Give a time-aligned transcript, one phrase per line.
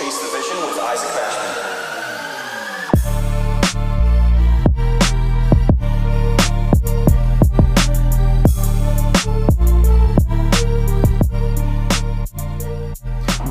[0.00, 1.60] Chase the Vision with Isaac Mashman.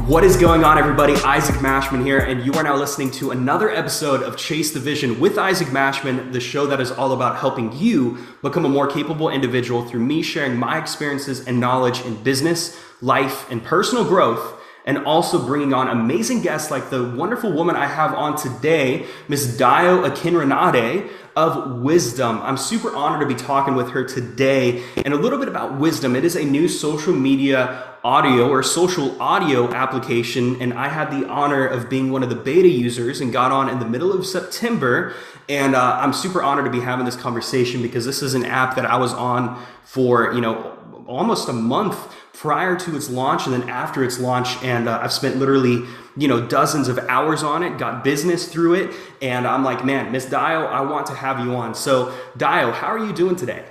[0.08, 1.14] What is going on, everybody?
[1.18, 5.20] Isaac Mashman here, and you are now listening to another episode of Chase the Vision
[5.20, 9.30] with Isaac Mashman, the show that is all about helping you become a more capable
[9.30, 14.59] individual through me sharing my experiences and knowledge in business, life, and personal growth
[14.90, 19.56] and also bringing on amazing guests like the wonderful woman I have on today, Miss
[19.56, 22.42] Dio Akinrinade of Wisdom.
[22.42, 26.16] I'm super honored to be talking with her today and a little bit about Wisdom.
[26.16, 31.28] It is a new social media audio or social audio application, and I had the
[31.28, 34.26] honor of being one of the beta users and got on in the middle of
[34.26, 35.14] September.
[35.48, 38.76] And uh, I'm super honored to be having this conversation because this is an app
[38.76, 43.54] that I was on for, you know, almost a month prior to its launch and
[43.54, 44.64] then after its launch.
[44.64, 45.84] And uh, I've spent literally,
[46.16, 48.96] you know, dozens of hours on it, got business through it.
[49.22, 51.76] And I'm like, man, Miss Dio, I want to have you on.
[51.76, 53.66] So, Dio, how are you doing today?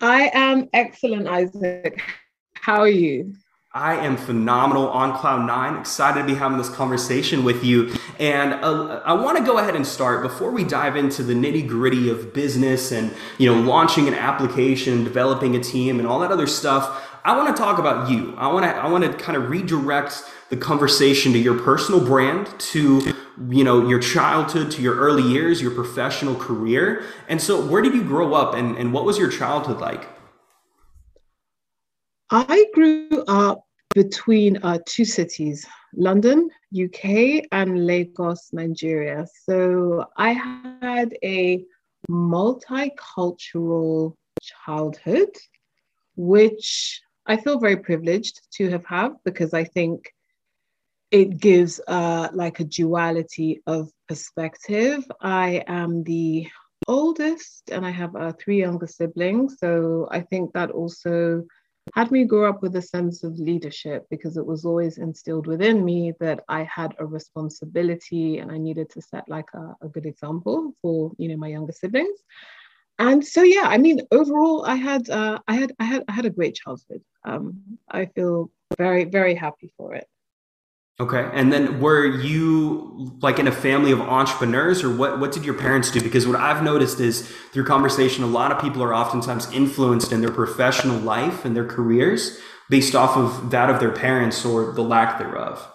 [0.00, 2.00] I am excellent, Isaac.
[2.54, 3.34] How are you?
[3.72, 5.76] I am phenomenal on cloud nine.
[5.78, 7.94] Excited to be having this conversation with you.
[8.18, 11.68] And uh, I want to go ahead and start before we dive into the nitty
[11.68, 16.32] gritty of business and you know launching an application, developing a team, and all that
[16.32, 17.09] other stuff.
[17.24, 18.34] I want to talk about you.
[18.36, 22.48] I want to I want to kind of redirect the conversation to your personal brand,
[22.58, 23.14] to
[23.48, 27.04] you know your childhood, to your early years, your professional career.
[27.28, 30.08] And so, where did you grow up, and, and what was your childhood like?
[32.30, 39.26] I grew up between uh, two cities, London, UK, and Lagos, Nigeria.
[39.46, 40.30] So I
[40.80, 41.64] had a
[42.08, 45.30] multicultural childhood,
[46.16, 50.12] which I feel very privileged to have had because I think
[51.12, 55.04] it gives uh, like a duality of perspective.
[55.20, 56.48] I am the
[56.88, 59.58] oldest and I have uh, three younger siblings.
[59.60, 61.44] So I think that also
[61.94, 65.84] had me grow up with a sense of leadership because it was always instilled within
[65.84, 70.06] me that I had a responsibility and I needed to set like a, a good
[70.06, 72.18] example for you know my younger siblings.
[73.00, 76.26] And so yeah, I mean overall I had uh, I had I had I had
[76.26, 77.02] a great childhood.
[77.24, 80.06] Um, I feel very very happy for it.
[81.00, 81.30] Okay.
[81.32, 85.54] And then were you like in a family of entrepreneurs or what, what did your
[85.54, 86.02] parents do?
[86.02, 90.20] Because what I've noticed is through conversation, a lot of people are oftentimes influenced in
[90.20, 94.82] their professional life and their careers based off of that of their parents or the
[94.82, 95.66] lack thereof.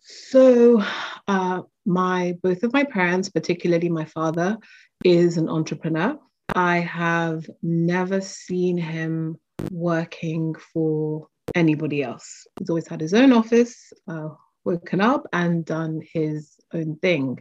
[0.00, 0.82] So,
[1.28, 4.58] uh, my both of my parents, particularly my father,
[5.04, 6.18] is an entrepreneur.
[6.54, 9.36] I have never seen him
[9.70, 12.46] working for anybody else.
[12.58, 14.30] He's always had his own office, uh,
[14.64, 17.38] woken up and done his own thing.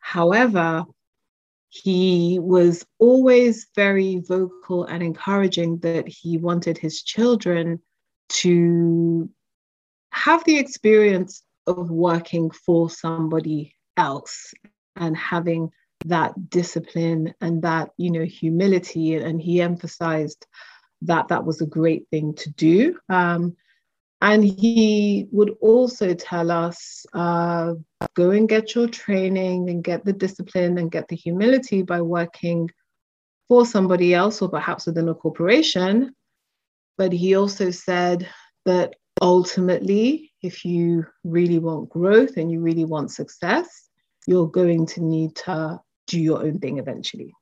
[0.00, 0.84] However,
[1.68, 7.82] he was always very vocal and encouraging that he wanted his children
[8.28, 9.28] to
[10.12, 14.54] have the experience of working for somebody else
[14.96, 15.70] and having
[16.06, 20.46] that discipline and that you know humility and he emphasized
[21.02, 22.98] that that was a great thing to do.
[23.08, 23.56] Um,
[24.20, 27.74] and he would also tell us uh,
[28.14, 32.68] go and get your training and get the discipline and get the humility by working
[33.46, 36.14] for somebody else or perhaps within a corporation.
[36.96, 38.28] But he also said
[38.64, 43.88] that ultimately, if you really want growth and you really want success,
[44.26, 47.32] you're going to need to do your own thing eventually.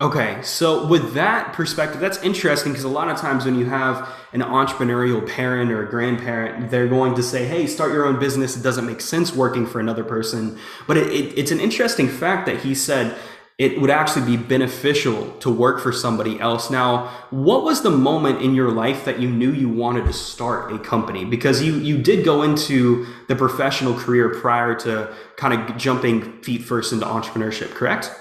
[0.00, 4.12] Okay, so with that perspective, that's interesting because a lot of times when you have
[4.32, 8.56] an entrepreneurial parent or a grandparent, they're going to say, hey, start your own business.
[8.56, 10.58] It doesn't make sense working for another person.
[10.88, 13.16] But it, it, it's an interesting fact that he said
[13.62, 16.68] it would actually be beneficial to work for somebody else.
[16.68, 20.72] Now, what was the moment in your life that you knew you wanted to start
[20.72, 21.24] a company?
[21.24, 26.62] Because you, you did go into the professional career prior to kind of jumping feet
[26.62, 28.12] first into entrepreneurship, correct?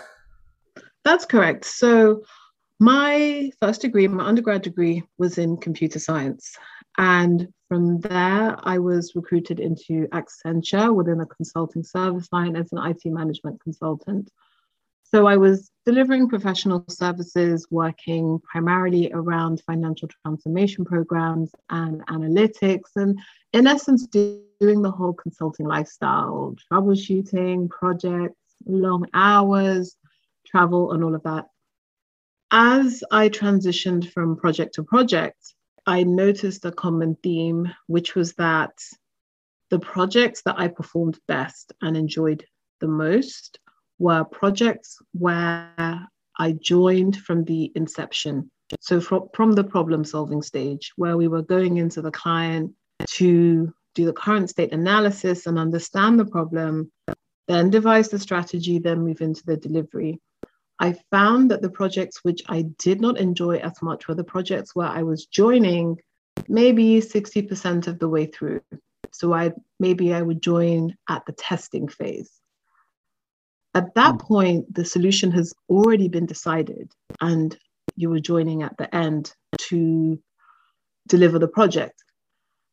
[1.03, 1.65] That's correct.
[1.65, 2.21] So,
[2.79, 6.55] my first degree, my undergrad degree, was in computer science.
[6.99, 12.77] And from there, I was recruited into Accenture within a consulting service line as an
[12.77, 14.29] IT management consultant.
[15.13, 23.19] So I was delivering professional services, working primarily around financial transformation programs and analytics, and
[23.51, 29.97] in essence, doing the whole consulting lifestyle, troubleshooting, projects, long hours,
[30.47, 31.47] travel, and all of that.
[32.51, 35.55] As I transitioned from project to project,
[35.85, 38.77] I noticed a common theme, which was that
[39.71, 42.45] the projects that I performed best and enjoyed
[42.79, 43.59] the most
[44.01, 46.07] were projects where
[46.37, 48.49] I joined from the inception.
[48.79, 52.73] So from, from the problem solving stage, where we were going into the client
[53.17, 56.91] to do the current state analysis and understand the problem,
[57.47, 60.19] then devise the strategy, then move into the delivery.
[60.79, 64.75] I found that the projects which I did not enjoy as much were the projects
[64.75, 65.97] where I was joining
[66.47, 68.61] maybe 60% of the way through.
[69.11, 72.40] So I maybe I would join at the testing phase.
[73.73, 74.17] At that hmm.
[74.17, 77.57] point, the solution has already been decided, and
[77.95, 79.33] you were joining at the end
[79.69, 80.19] to
[81.07, 82.03] deliver the project.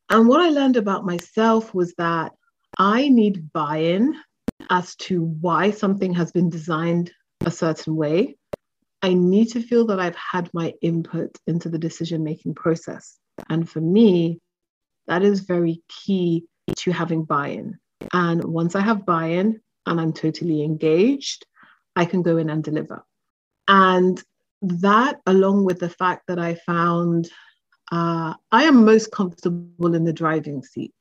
[0.09, 2.31] And what I learned about myself was that
[2.77, 4.15] I need buy in
[4.69, 7.11] as to why something has been designed
[7.45, 8.37] a certain way.
[9.01, 13.17] I need to feel that I've had my input into the decision making process.
[13.49, 14.39] And for me,
[15.07, 16.45] that is very key
[16.77, 17.79] to having buy in.
[18.13, 21.45] And once I have buy in and I'm totally engaged,
[21.95, 23.03] I can go in and deliver.
[23.67, 24.21] And
[24.61, 27.29] that, along with the fact that I found
[27.91, 30.93] uh, I am most comfortable in the driving seat.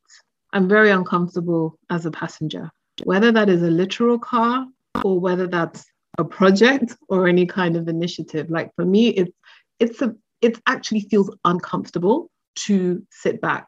[0.53, 2.71] I'm very uncomfortable as a passenger,
[3.05, 4.67] whether that is a literal car
[5.05, 5.85] or whether that's
[6.17, 8.49] a project or any kind of initiative.
[8.51, 9.33] Like for me, it's
[9.79, 12.31] it's a it actually feels uncomfortable
[12.67, 13.67] to sit back.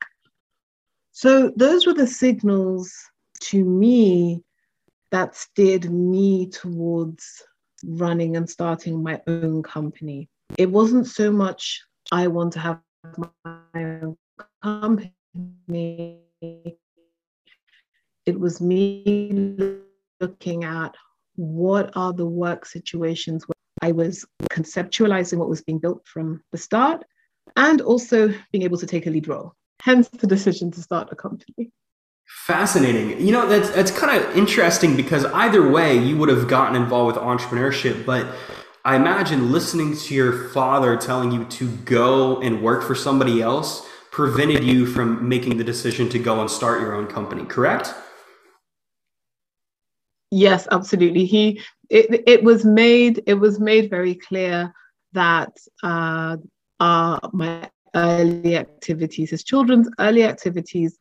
[1.12, 2.92] So those were the signals
[3.42, 4.42] to me
[5.10, 7.42] that steered me towards
[7.84, 10.28] running and starting my own company.
[10.58, 12.80] It wasn't so much I want to have
[13.16, 14.16] my own
[14.62, 16.20] company.
[18.26, 19.80] It was me
[20.20, 20.94] looking at
[21.36, 26.58] what are the work situations where I was conceptualizing what was being built from the
[26.58, 27.04] start
[27.56, 29.54] and also being able to take a lead role.
[29.82, 31.70] Hence the decision to start a company.
[32.30, 33.20] Fascinating.
[33.20, 37.16] You know, that's that's kind of interesting because either way you would have gotten involved
[37.16, 38.26] with entrepreneurship, but
[38.84, 43.86] I imagine listening to your father telling you to go and work for somebody else
[44.10, 47.94] prevented you from making the decision to go and start your own company, correct?
[50.30, 51.24] Yes, absolutely.
[51.24, 54.72] He it, it was made it was made very clear
[55.12, 56.36] that uh,
[56.78, 60.98] uh, my early activities, his children's early activities,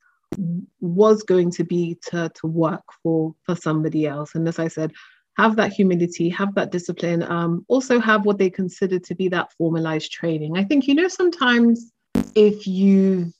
[0.80, 4.36] was going to be to to work for for somebody else.
[4.36, 4.92] And as I said,
[5.38, 7.24] have that humility, have that discipline.
[7.24, 10.58] Um, also have what they consider to be that formalized training.
[10.58, 11.92] I think you know sometimes
[12.36, 13.34] if you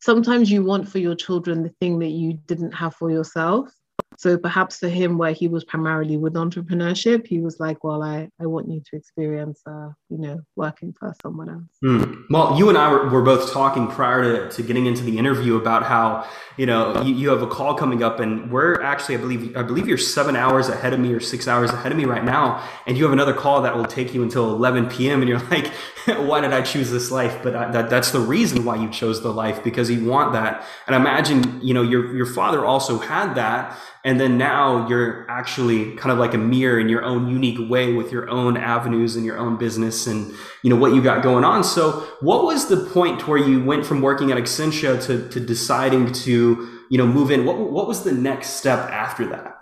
[0.00, 3.72] sometimes you want for your children the thing that you didn't have for yourself
[4.20, 8.28] so perhaps for him, where he was primarily with entrepreneurship, he was like, "Well, I,
[8.38, 12.24] I want you to experience, uh, you know, working for someone else." Hmm.
[12.28, 15.84] Well, you and I were, both talking prior to, to getting into the interview about
[15.84, 16.28] how
[16.58, 19.62] you know you, you have a call coming up, and we're actually, I believe, I
[19.62, 22.62] believe you're seven hours ahead of me or six hours ahead of me right now,
[22.86, 25.22] and you have another call that will take you until 11 p.m.
[25.22, 25.68] And you're like,
[26.04, 29.22] "Why did I choose this life?" But I, that that's the reason why you chose
[29.22, 30.62] the life because you want that.
[30.86, 35.94] And imagine, you know, your your father also had that and then now you're actually
[35.96, 39.24] kind of like a mirror in your own unique way with your own avenues and
[39.24, 40.32] your own business and
[40.62, 43.84] you know what you got going on so what was the point where you went
[43.84, 48.04] from working at accenture to, to deciding to you know move in what, what was
[48.04, 49.56] the next step after that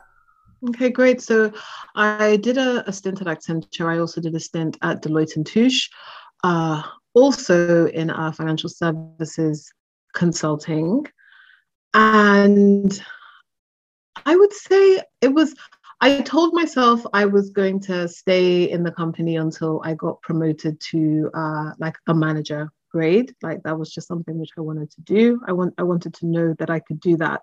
[0.70, 1.22] Okay, great.
[1.22, 1.52] So
[1.94, 3.86] I did a, a, stint at Accenture.
[3.86, 5.88] I also did a stint at Deloitte and Touche,
[6.42, 6.82] uh,
[7.14, 9.72] also in our financial services
[10.14, 11.06] consulting.
[11.94, 13.00] And
[14.28, 15.54] I would say it was,
[16.02, 20.78] I told myself I was going to stay in the company until I got promoted
[20.90, 23.34] to uh, like a manager grade.
[23.42, 25.40] Like that was just something which I wanted to do.
[25.48, 27.40] I want I wanted to know that I could do that.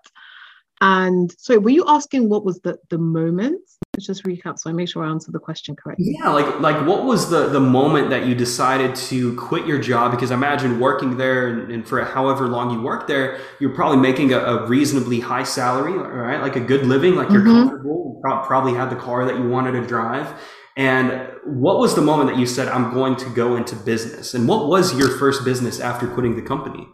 [0.80, 3.68] And so, were you asking what was the the moment?
[3.96, 6.14] Let's just recap so I make sure I answer the question correctly.
[6.18, 10.10] Yeah, like like what was the the moment that you decided to quit your job?
[10.10, 13.96] Because I imagine working there and, and for however long you worked there, you're probably
[13.96, 16.42] making a, a, reasonably high salary, right?
[16.42, 17.68] Like a good living, like you're mm-hmm.
[17.68, 18.20] comfortable.
[18.44, 20.28] Probably had the car that you wanted to drive.
[20.76, 24.34] And what was the moment that you said, "I'm going to go into business"?
[24.34, 26.86] And what was your first business after quitting the company?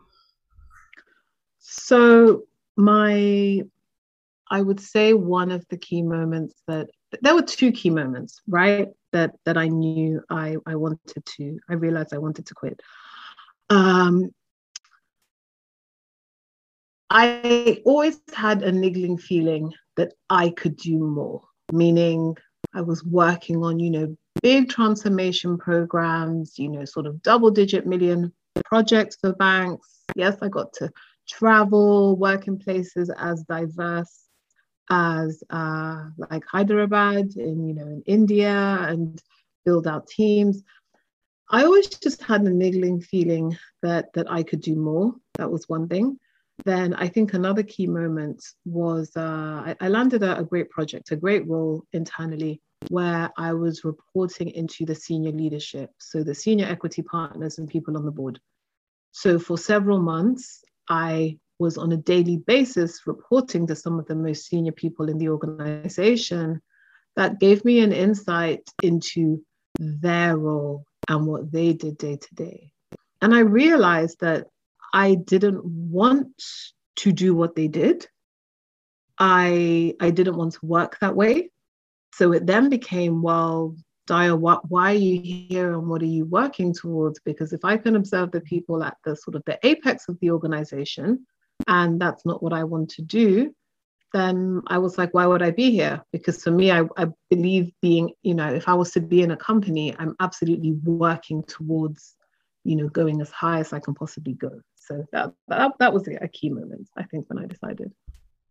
[1.58, 2.44] So
[2.76, 3.62] my
[4.52, 6.90] I would say one of the key moments that
[7.22, 8.88] there were two key moments, right?
[9.12, 12.78] That that I knew I I wanted to, I realized I wanted to quit.
[13.70, 14.30] Um,
[17.08, 21.40] I always had a niggling feeling that I could do more,
[21.72, 22.36] meaning
[22.74, 27.86] I was working on, you know, big transformation programs, you know, sort of double digit
[27.86, 28.32] million
[28.66, 30.00] projects for banks.
[30.14, 30.90] Yes, I got to
[31.26, 34.21] travel, work in places as diverse
[34.92, 39.20] as uh, like Hyderabad in you know in India and
[39.64, 40.62] build out teams.
[41.50, 45.14] I always just had a niggling feeling that that I could do more.
[45.38, 46.18] That was one thing.
[46.64, 51.10] Then I think another key moment was uh, I, I, landed a, a great project,
[51.10, 56.66] a great role internally, where I was reporting into the senior leadership, so the senior
[56.66, 58.38] equity partners and people on the board.
[59.12, 64.14] So for several months, I was on a daily basis reporting to some of the
[64.14, 66.60] most senior people in the organization.
[67.16, 69.42] That gave me an insight into
[69.78, 72.72] their role and what they did day to day.
[73.20, 74.48] And I realized that
[74.92, 76.42] I didn't want
[76.96, 78.06] to do what they did.
[79.18, 81.50] I, I didn't want to work that way.
[82.14, 83.76] So it then became, well,
[84.08, 87.20] Daya, what, why are you here and what are you working towards?
[87.20, 90.30] Because if I can observe the people at the sort of the apex of the
[90.30, 91.26] organization,
[91.66, 93.54] and that's not what I want to do,
[94.12, 96.02] then I was like, why would I be here?
[96.12, 99.30] Because for me, I, I believe being, you know, if I was to be in
[99.30, 102.14] a company, I'm absolutely working towards,
[102.64, 104.60] you know, going as high as I can possibly go.
[104.76, 107.92] So that, that, that was a key moment, I think, when I decided.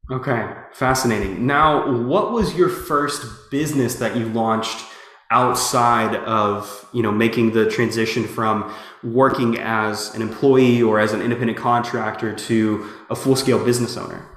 [0.09, 1.45] Okay, fascinating.
[1.45, 4.85] Now, what was your first business that you launched
[5.31, 8.73] outside of you know making the transition from
[9.03, 14.27] working as an employee or as an independent contractor to a full-scale business owner?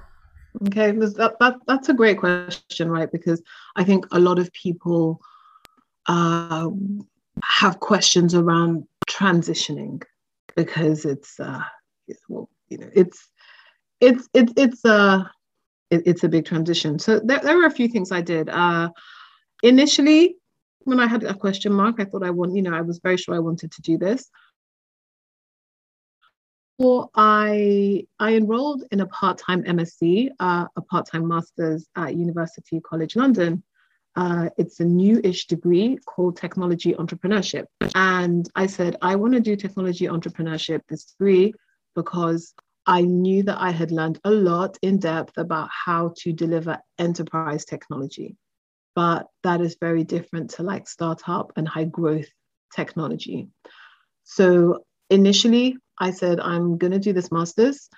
[0.68, 3.10] Okay, that, that, that's a great question, right?
[3.10, 3.42] Because
[3.76, 5.20] I think a lot of people
[6.06, 6.70] uh,
[7.42, 10.02] have questions around transitioning
[10.56, 11.60] because it's, uh,
[12.28, 13.28] well, you know, it's
[14.00, 15.24] it's it's it's a uh,
[15.90, 16.98] it, it's a big transition.
[16.98, 18.48] So there, there were a few things I did.
[18.48, 18.90] Uh,
[19.62, 20.36] initially,
[20.84, 23.16] when I had a question mark, I thought I want, you know, I was very
[23.16, 24.30] sure I wanted to do this.
[26.78, 33.14] Or I I enrolled in a part-time MSc, uh, a part-time master's at University College
[33.14, 33.62] London.
[34.16, 39.54] Uh, it's a new-ish degree called technology entrepreneurship, and I said I want to do
[39.56, 41.54] technology entrepreneurship this degree
[41.94, 42.54] because
[42.86, 47.64] I knew that I had learned a lot in depth about how to deliver enterprise
[47.64, 48.36] technology.
[48.94, 52.28] But that is very different to like startup and high growth
[52.74, 53.48] technology.
[54.24, 57.88] So initially, I said, I'm going to do this master's.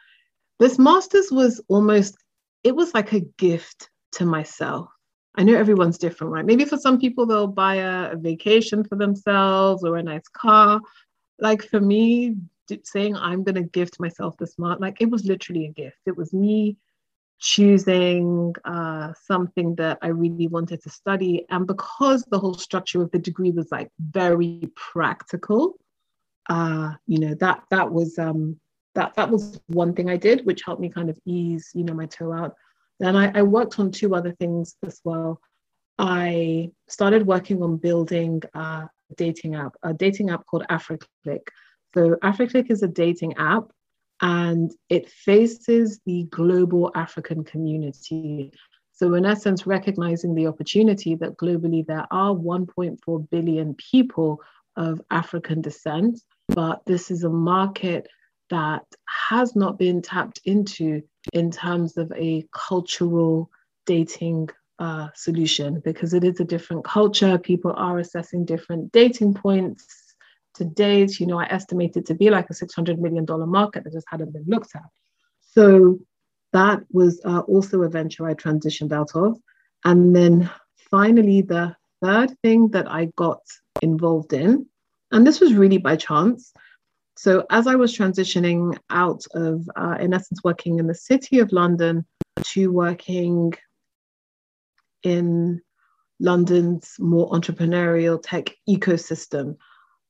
[0.59, 2.17] This master's was almost,
[2.65, 4.88] it was like a gift to myself.
[5.35, 6.47] I know everyone's different, right?
[6.47, 10.81] Maybe for some people, they'll buy a, a vacation for themselves or a nice car.
[11.38, 12.37] Like for me,
[12.85, 15.99] saying I'm going to gift myself this month, like it was literally a gift.
[16.07, 16.76] It was me
[17.38, 21.45] choosing uh, something that I really wanted to study.
[21.50, 25.78] And because the whole structure of the degree was like very practical,
[26.49, 28.59] uh, you know, that that was um,
[28.95, 31.95] that that was one thing I did, which helped me kind of ease, you know,
[31.95, 32.55] my toe out.
[32.99, 35.40] Then I, I worked on two other things as well.
[35.99, 41.49] I started working on building a dating app, a dating app called AfriClick.
[41.95, 43.64] So AfriClick is a dating app
[44.23, 48.52] and it faces the global African community.
[48.92, 54.40] So, in essence, recognizing the opportunity that globally there are 1.4 billion people
[54.76, 58.08] of African descent, but this is a market
[58.49, 58.85] that
[59.28, 63.50] has not been tapped into in terms of a cultural
[63.87, 67.38] dating uh, solution because it is a different culture.
[67.38, 70.05] People are assessing different dating points
[70.56, 73.92] to date, you know, I estimate it to be like a $600 million market that
[73.92, 74.82] just hadn't been looked at.
[75.40, 75.98] So
[76.52, 79.38] that was uh, also a venture I transitioned out of.
[79.84, 80.50] And then
[80.90, 83.40] finally, the third thing that I got
[83.82, 84.66] involved in,
[85.12, 86.52] and this was really by chance.
[87.16, 91.52] So as I was transitioning out of, uh, in essence, working in the city of
[91.52, 92.04] London
[92.42, 93.54] to working
[95.02, 95.62] in
[96.20, 99.56] London's more entrepreneurial tech ecosystem,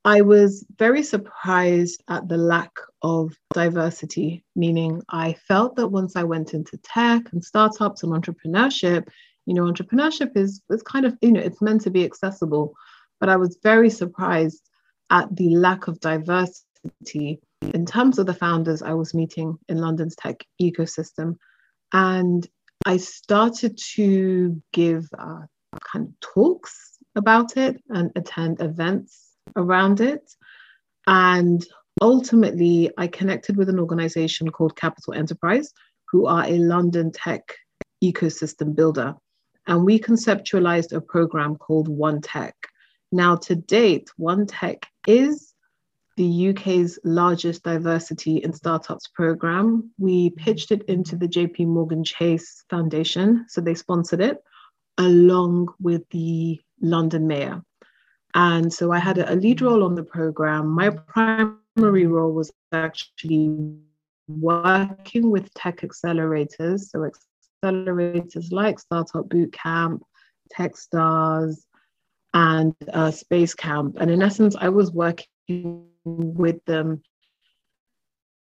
[0.07, 2.71] I was very surprised at the lack
[3.03, 9.09] of diversity, meaning I felt that once I went into tech and startups and entrepreneurship,
[9.47, 12.73] you know, entrepreneurship is, is kind of, you know, it's meant to be accessible.
[13.19, 14.71] But I was very surprised
[15.11, 17.41] at the lack of diversity
[17.75, 21.35] in terms of the founders I was meeting in London's tech ecosystem.
[21.93, 22.47] And
[22.85, 25.47] I started to give uh,
[25.93, 30.35] kind of talks about it and attend events around it.
[31.07, 31.65] And
[32.01, 35.73] ultimately, I connected with an organization called Capital Enterprise,
[36.11, 37.55] who are a London tech
[38.03, 39.15] ecosystem builder.
[39.67, 42.55] And we conceptualized a program called One Tech.
[43.13, 45.55] Now, to date, One Tech is
[46.17, 49.91] the UK's largest diversity in startups program.
[49.99, 54.39] We pitched it into the JP Morgan Chase Foundation, so they sponsored it
[54.99, 57.63] along with the London Mayor.
[58.37, 60.69] And so I had a, lead role on the program.
[60.69, 63.79] My primary role was actually
[64.29, 67.11] working with tech accelerators, so
[67.65, 70.01] accelerators like Startup Bootcamp,
[70.55, 71.63] Techstars,
[72.35, 73.97] and uh, Space Camp.
[73.99, 77.03] And in essence, I was working with them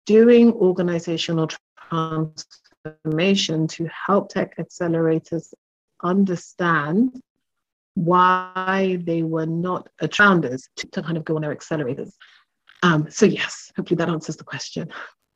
[0.05, 1.50] doing organizational
[1.89, 5.51] transformation to help tech accelerators
[6.03, 7.19] understand
[7.96, 12.12] why they were not founders to, to kind of go on their accelerators.
[12.84, 14.89] Um, so yes, hopefully that answers the question.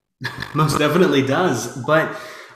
[0.53, 1.75] Most definitely does.
[1.85, 2.15] But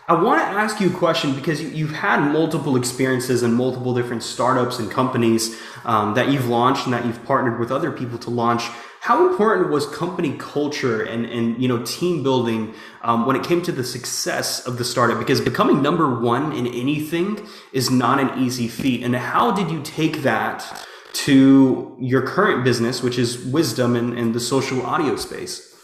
[0.10, 3.94] I want to ask you a question because you, have had multiple experiences in multiple
[3.94, 8.18] different startups and companies um, that you've launched and that you've partnered with other people
[8.20, 8.70] to launch.
[9.02, 12.74] How important was company culture and, and you know team building
[13.04, 15.20] um, when it came to the success of the startup?
[15.20, 19.04] Because becoming number one in anything is not an easy feat.
[19.04, 24.34] And how did you take that to your current business, which is wisdom and, and
[24.34, 25.76] the social audio space?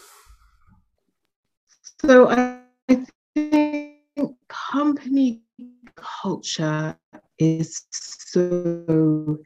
[2.00, 2.58] So I
[3.34, 5.42] think company
[5.96, 6.96] culture
[7.38, 9.38] is so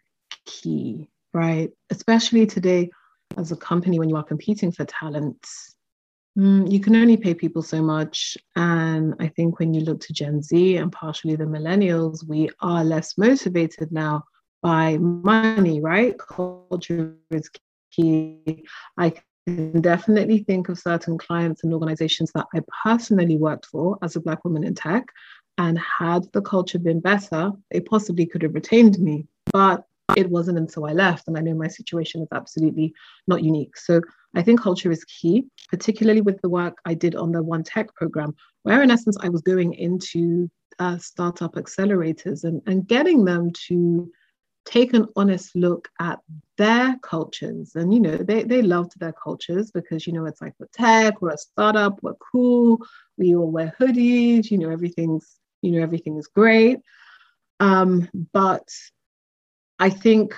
[0.45, 1.71] key, right?
[1.91, 2.91] Especially today,
[3.37, 5.76] as a company, when you are competing for talents,
[6.38, 8.37] mm, you can only pay people so much.
[8.56, 12.85] And I think when you look to Gen Z and partially the millennials, we are
[12.85, 14.25] less motivated now
[14.62, 16.18] by money, right?
[16.18, 17.50] Culture is
[17.92, 18.64] key.
[18.97, 19.14] I
[19.47, 24.20] can definitely think of certain clients and organizations that I personally worked for as a
[24.20, 25.04] Black woman in tech.
[25.58, 29.26] And had the culture been better, they possibly could have retained me.
[29.52, 31.29] But it wasn't until I left.
[31.29, 32.95] And I know my situation is absolutely
[33.27, 33.77] not unique.
[33.77, 34.00] So
[34.35, 37.95] I think culture is key, particularly with the work I did on the One Tech
[37.95, 43.50] program, where in essence I was going into uh, startup accelerators and, and getting them
[43.67, 44.11] to
[44.65, 46.19] take an honest look at
[46.59, 47.75] their cultures.
[47.75, 51.23] And, you know, they, they loved their cultures because, you know, it's like we're tech,
[51.23, 52.78] we're a startup, we're cool,
[53.17, 56.80] we all wear hoodies, you know, everything's, you know, everything is great.
[57.61, 58.69] Um, but
[59.78, 60.34] I think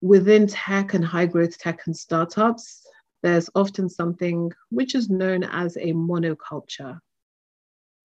[0.00, 2.86] within tech and high growth tech and startups,
[3.22, 6.98] there's often something which is known as a monoculture.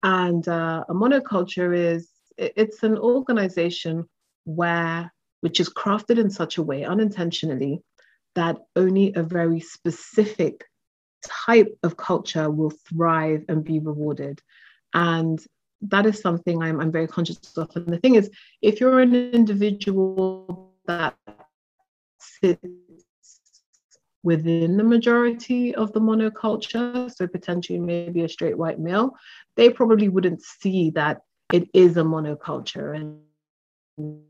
[0.02, 4.08] And uh, a monoculture is it's an organization
[4.44, 7.80] where which is crafted in such a way unintentionally
[8.34, 10.64] that only a very specific
[11.46, 14.40] type of culture will thrive and be rewarded.
[14.92, 15.38] And
[15.82, 17.70] that is something I'm, I'm very conscious of.
[17.76, 18.30] And the thing is,
[18.62, 21.14] if you're an individual that
[22.18, 22.66] sits
[24.22, 29.14] within the majority of the monoculture, so potentially maybe a straight white male,
[29.56, 32.96] they probably wouldn't see that it is a monoculture.
[32.96, 34.24] And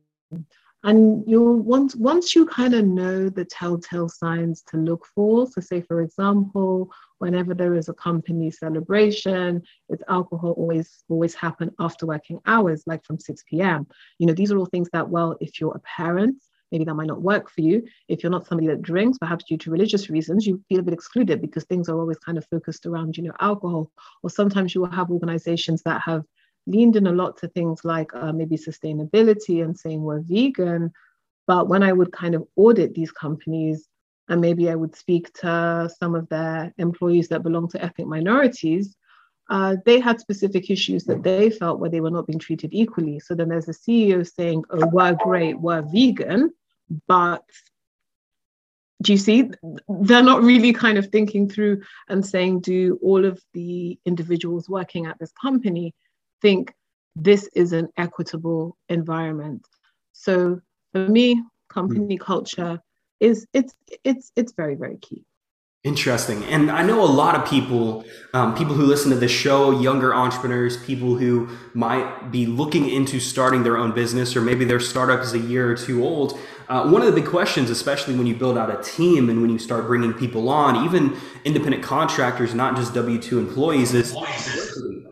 [0.85, 5.61] and you'll once once you kind of know the telltale signs to look for so
[5.61, 6.93] say for example
[7.25, 13.03] whenever there is a company celebration it's alcohol always always happen after working hours like
[13.05, 13.87] from 6 p.m
[14.19, 16.37] you know these are all things that well if you're a parent
[16.75, 17.85] maybe that might not work for you.
[18.09, 20.93] If you're not somebody that drinks perhaps due to religious reasons you feel a bit
[20.93, 23.93] excluded because things are always kind of focused around you know alcohol.
[24.25, 26.25] Or sometimes you will have organizations that have
[26.67, 30.91] leaned in a lot to things like uh, maybe sustainability and saying we're vegan.
[31.47, 33.89] But when I would kind of audit these companies,
[34.29, 38.97] and maybe I would speak to some of their employees that belong to ethnic minorities,
[39.51, 43.21] uh, they had specific issues that they felt where they were not being treated equally.
[43.21, 46.53] So then there's a CEO saying, oh, we're great, we're vegan,
[47.07, 47.45] but
[49.03, 49.51] do you see
[49.89, 55.05] they're not really kind of thinking through and saying do all of the individuals working
[55.05, 55.95] at this company
[56.41, 56.73] think
[57.17, 59.67] this is an equitable environment.
[60.13, 60.61] So
[60.93, 62.81] for me, company culture
[63.25, 65.25] is it's it's it's very very key.
[65.83, 66.43] Interesting.
[66.45, 70.15] And I know a lot of people, um, people who listen to this show, younger
[70.15, 75.21] entrepreneurs, people who might be looking into starting their own business, or maybe their startup
[75.21, 76.39] is a year or two old.
[76.71, 79.51] Uh, one of the big questions, especially when you build out a team and when
[79.51, 84.17] you start bringing people on, even independent contractors, not just W 2 employees, is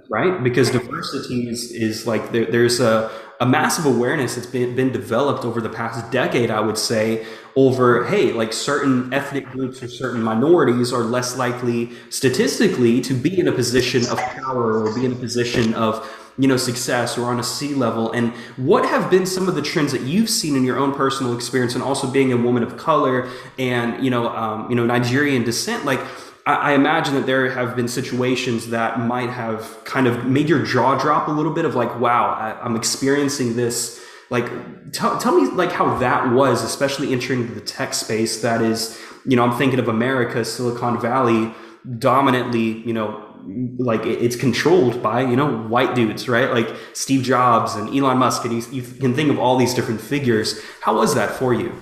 [0.08, 0.42] right?
[0.42, 5.44] Because diversity is, is like there, there's a, a massive awareness that's been, been developed
[5.44, 10.22] over the past decade, I would say, over hey, like certain ethnic groups or certain
[10.22, 15.12] minorities are less likely statistically to be in a position of power or be in
[15.12, 18.10] a position of you know success or on a C level.
[18.12, 21.34] And what have been some of the trends that you've seen in your own personal
[21.34, 25.44] experience and also being a woman of color and you know um, you know Nigerian
[25.44, 25.84] descent?
[25.84, 26.00] Like
[26.44, 30.98] I, imagine that there have been situations that might have kind of made your jaw
[30.98, 34.46] drop a little bit of like wow I, I'm experiencing this like
[34.92, 39.36] tell, tell me like how that was especially entering the tech space that is you
[39.36, 41.52] know i'm thinking of america silicon valley
[41.98, 43.32] dominantly you know
[43.78, 46.50] like it's controlled by you know white dudes right?
[46.52, 50.00] Like steve jobs and elon musk and you, you can think of all these different
[50.00, 50.60] figures.
[50.80, 51.74] How was that for you?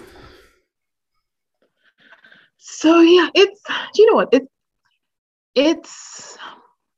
[2.59, 3.61] So yeah it's
[3.95, 4.29] you know what?
[4.33, 4.49] It,
[5.55, 6.39] it's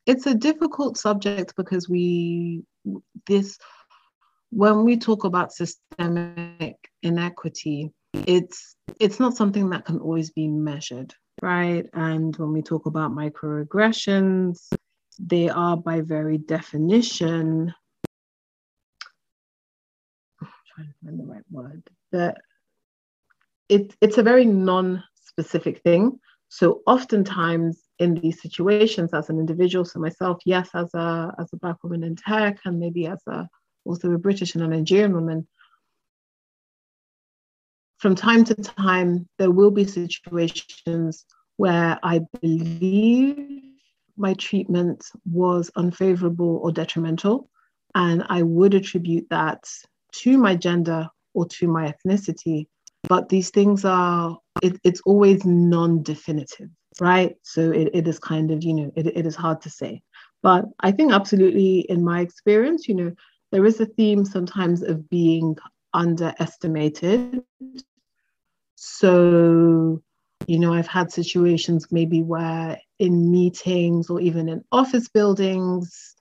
[0.06, 2.62] it's a difficult subject because we
[3.26, 3.58] this
[4.52, 7.90] when we talk about systemic inequity
[8.26, 11.86] it's it's not something that can always be measured right?
[11.92, 14.72] And when we talk about microaggressions,
[15.18, 17.74] they are by very definition,
[20.74, 22.38] trying to find the right word, that
[23.68, 26.18] it, it's a very non-specific thing.
[26.48, 31.56] So oftentimes in these situations as an individual, so myself, yes, as a as a
[31.56, 33.48] black woman in tech and maybe as a
[33.84, 35.46] also a British and a Nigerian woman,
[38.02, 41.24] from time to time, there will be situations
[41.56, 43.62] where I believe
[44.16, 47.48] my treatment was unfavorable or detrimental.
[47.94, 49.68] And I would attribute that
[50.14, 52.66] to my gender or to my ethnicity.
[53.08, 57.36] But these things are, it, it's always non definitive, right?
[57.42, 60.02] So it, it is kind of, you know, it, it is hard to say.
[60.42, 63.12] But I think absolutely in my experience, you know,
[63.52, 65.56] there is a theme sometimes of being
[65.94, 67.44] underestimated
[68.84, 70.02] so,
[70.48, 76.16] you know, I've had situations maybe where in meetings or even in office buildings,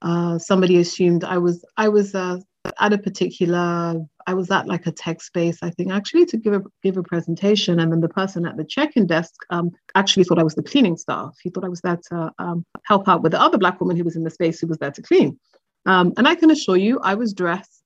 [0.00, 2.38] uh, somebody assumed I was I was uh,
[2.78, 6.52] at a particular I was at like a tech space I think actually to give
[6.52, 10.38] a give a presentation and then the person at the check-in desk um, actually thought
[10.38, 11.36] I was the cleaning staff.
[11.42, 14.04] He thought I was there to um, help out with the other black woman who
[14.04, 15.40] was in the space who was there to clean.
[15.86, 17.84] Um, and I can assure you, I was dressed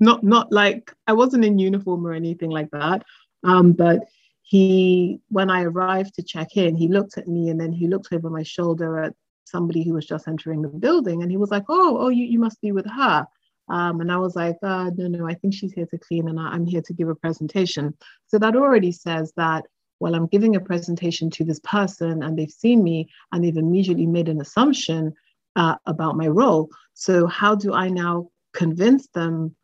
[0.00, 3.02] not not like I wasn't in uniform or anything like that.
[3.44, 4.00] Um, but
[4.42, 8.12] he, when I arrived to check in, he looked at me and then he looked
[8.12, 11.64] over my shoulder at somebody who was just entering the building, and he was like,
[11.68, 13.26] "Oh, oh, you you must be with her."
[13.68, 16.38] Um, and I was like, uh, no, no, I think she's here to clean and
[16.38, 17.94] I'm here to give a presentation.
[18.28, 19.64] So that already says that
[19.98, 24.06] well, I'm giving a presentation to this person and they've seen me and they've immediately
[24.06, 25.14] made an assumption
[25.56, 26.68] uh, about my role.
[26.94, 29.54] So, how do I now convince them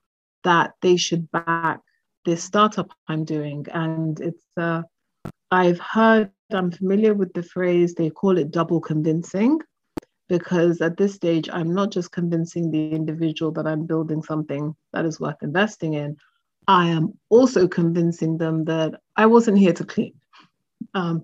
[0.45, 1.81] that they should back
[2.25, 3.67] this startup I'm doing.
[3.73, 4.83] And it's, uh,
[5.51, 9.59] I've heard, I'm familiar with the phrase, they call it double convincing,
[10.29, 15.05] because at this stage, I'm not just convincing the individual that I'm building something that
[15.05, 16.17] is worth investing in.
[16.69, 20.15] I am also convincing them that I wasn't here to clean.
[20.95, 21.23] Um,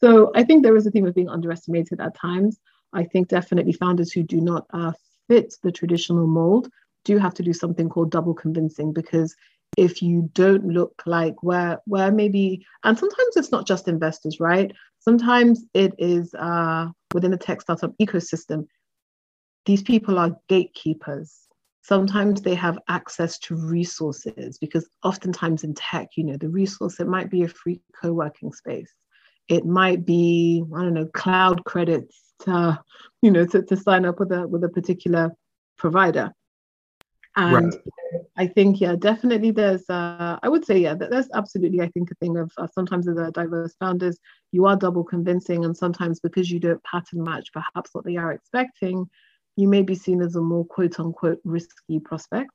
[0.00, 2.58] so I think there is a theme of being underestimated at times.
[2.92, 4.92] I think definitely founders who do not uh,
[5.28, 6.68] fit the traditional mold
[7.04, 9.34] do have to do something called double convincing because
[9.76, 14.72] if you don't look like where where maybe and sometimes it's not just investors right?
[15.00, 18.66] Sometimes it is uh, within the tech startup ecosystem
[19.68, 21.46] these people are gatekeepers.
[21.82, 27.06] Sometimes they have access to resources because oftentimes in tech you know the resource it
[27.06, 28.92] might be a free co-working space
[29.48, 32.78] it might be i don't know cloud credits to
[33.22, 35.30] you know to, to sign up with a with a particular
[35.76, 36.32] provider
[37.36, 37.74] and right.
[38.36, 42.10] I think, yeah, definitely there's, uh, I would say, yeah, that, there's absolutely, I think,
[42.10, 44.18] a thing of uh, sometimes as a diverse founders,
[44.52, 45.64] you are double convincing.
[45.64, 49.08] And sometimes because you don't pattern match perhaps what they are expecting,
[49.56, 52.50] you may be seen as a more quote unquote risky prospect.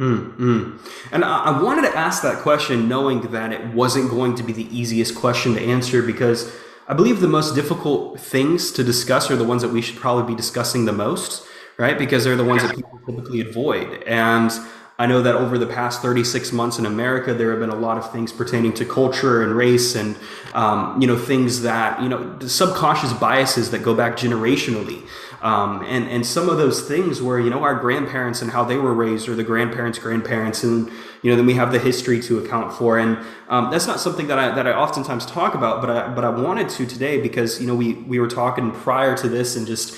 [0.00, 0.76] Mm-hmm.
[1.12, 4.52] And I-, I wanted to ask that question knowing that it wasn't going to be
[4.52, 6.52] the easiest question to answer because
[6.88, 10.32] I believe the most difficult things to discuss are the ones that we should probably
[10.32, 11.46] be discussing the most
[11.80, 11.98] right?
[11.98, 14.02] Because they're the ones that people typically avoid.
[14.02, 14.52] And
[14.98, 17.96] I know that over the past 36 months in America, there have been a lot
[17.96, 20.14] of things pertaining to culture and race and,
[20.52, 25.06] um, you know, things that, you know, subconscious biases that go back generationally.
[25.42, 28.76] Um, and, and some of those things where, you know, our grandparents and how they
[28.76, 30.90] were raised or the grandparents' grandparents and,
[31.22, 32.98] you know, then we have the history to account for.
[32.98, 36.24] And um, that's not something that I, that I oftentimes talk about, but I, but
[36.24, 39.66] I wanted to today because, you know, we, we were talking prior to this and
[39.66, 39.96] just,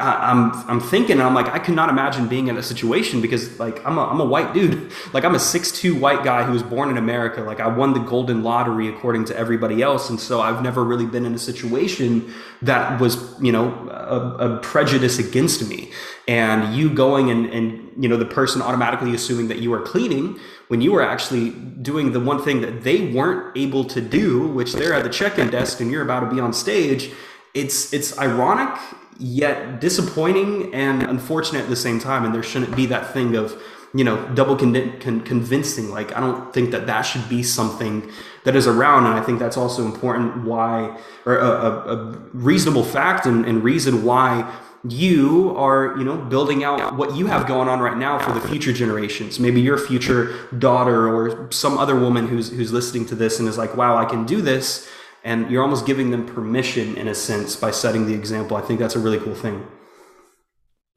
[0.00, 3.96] I'm I'm thinking I'm like I cannot imagine being in a situation because like I'm
[3.96, 4.90] a I'm a white dude.
[5.12, 7.40] Like I'm a six two white guy who was born in America.
[7.42, 10.10] Like I won the golden lottery according to everybody else.
[10.10, 14.58] And so I've never really been in a situation that was you know a, a
[14.58, 15.92] prejudice against me.
[16.26, 20.40] And you going and and you know the person automatically assuming that you are cleaning
[20.66, 24.72] when you were actually doing the one thing that they weren't able to do which
[24.72, 27.12] they're at the check-in desk and you're about to be on stage
[27.52, 28.76] it's it's ironic
[29.18, 32.24] yet disappointing and unfortunate at the same time.
[32.24, 33.60] And there shouldn't be that thing of,
[33.94, 35.90] you know, double con- con- convincing.
[35.90, 38.10] Like, I don't think that that should be something
[38.44, 39.06] that is around.
[39.06, 43.62] And I think that's also important why, or a, a, a reasonable fact and, and
[43.62, 44.52] reason why
[44.86, 48.48] you are you know building out what you have going on right now for the
[48.48, 53.38] future generations maybe your future daughter or some other woman who's who's listening to this
[53.38, 54.86] and is like wow i can do this
[55.24, 58.56] and you're almost giving them permission in a sense by setting the example.
[58.56, 59.66] I think that's a really cool thing.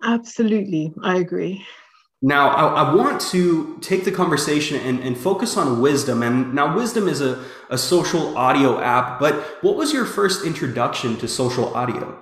[0.03, 1.65] Absolutely, I agree.
[2.21, 6.23] Now, I, I want to take the conversation and, and, focus on wisdom.
[6.23, 11.17] And now, wisdom is a, a social audio app, but what was your first introduction
[11.17, 12.19] to social audio?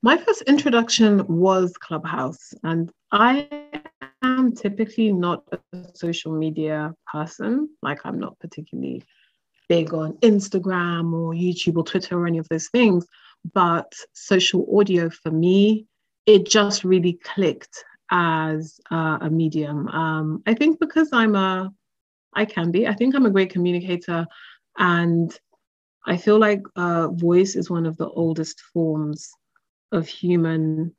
[0.00, 3.48] My first introduction was Clubhouse, and I
[4.22, 5.58] am typically not a
[5.94, 7.68] social media person.
[7.82, 9.02] Like, I'm not particularly
[9.68, 13.06] big on Instagram or YouTube or Twitter or any of those things.
[13.52, 15.86] But social audio for me,
[16.26, 19.88] it just really clicked as uh, a medium.
[19.88, 21.72] Um, I think because I'm a,
[22.32, 24.26] I can be, I think I'm a great communicator.
[24.78, 25.36] And
[26.06, 29.30] I feel like uh, voice is one of the oldest forms
[29.92, 30.94] of human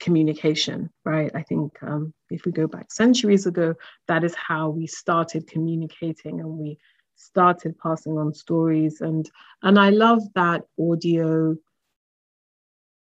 [0.00, 1.30] communication, right?
[1.34, 3.74] I think um, if we go back centuries ago,
[4.08, 6.78] that is how we started communicating and we
[7.16, 9.00] started passing on stories.
[9.00, 9.28] And
[9.62, 11.56] and I love that audio.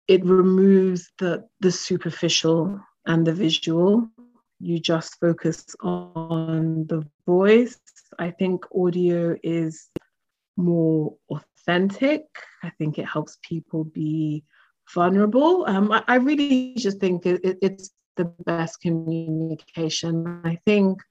[0.07, 4.09] It removes the the superficial and the visual.
[4.59, 7.79] You just focus on the voice.
[8.17, 9.89] I think audio is
[10.57, 12.23] more authentic.
[12.63, 14.43] I think it helps people be
[14.93, 15.65] vulnerable.
[15.67, 20.41] Um, I, I really just think it, it, it's the best communication.
[20.45, 21.01] I think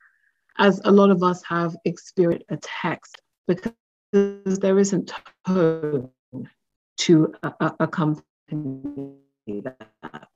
[0.59, 3.73] as a lot of us have experienced a text because
[4.13, 5.13] there isn't
[5.47, 6.11] tone
[6.97, 7.35] to
[7.81, 8.23] accompany
[9.63, 10.29] that.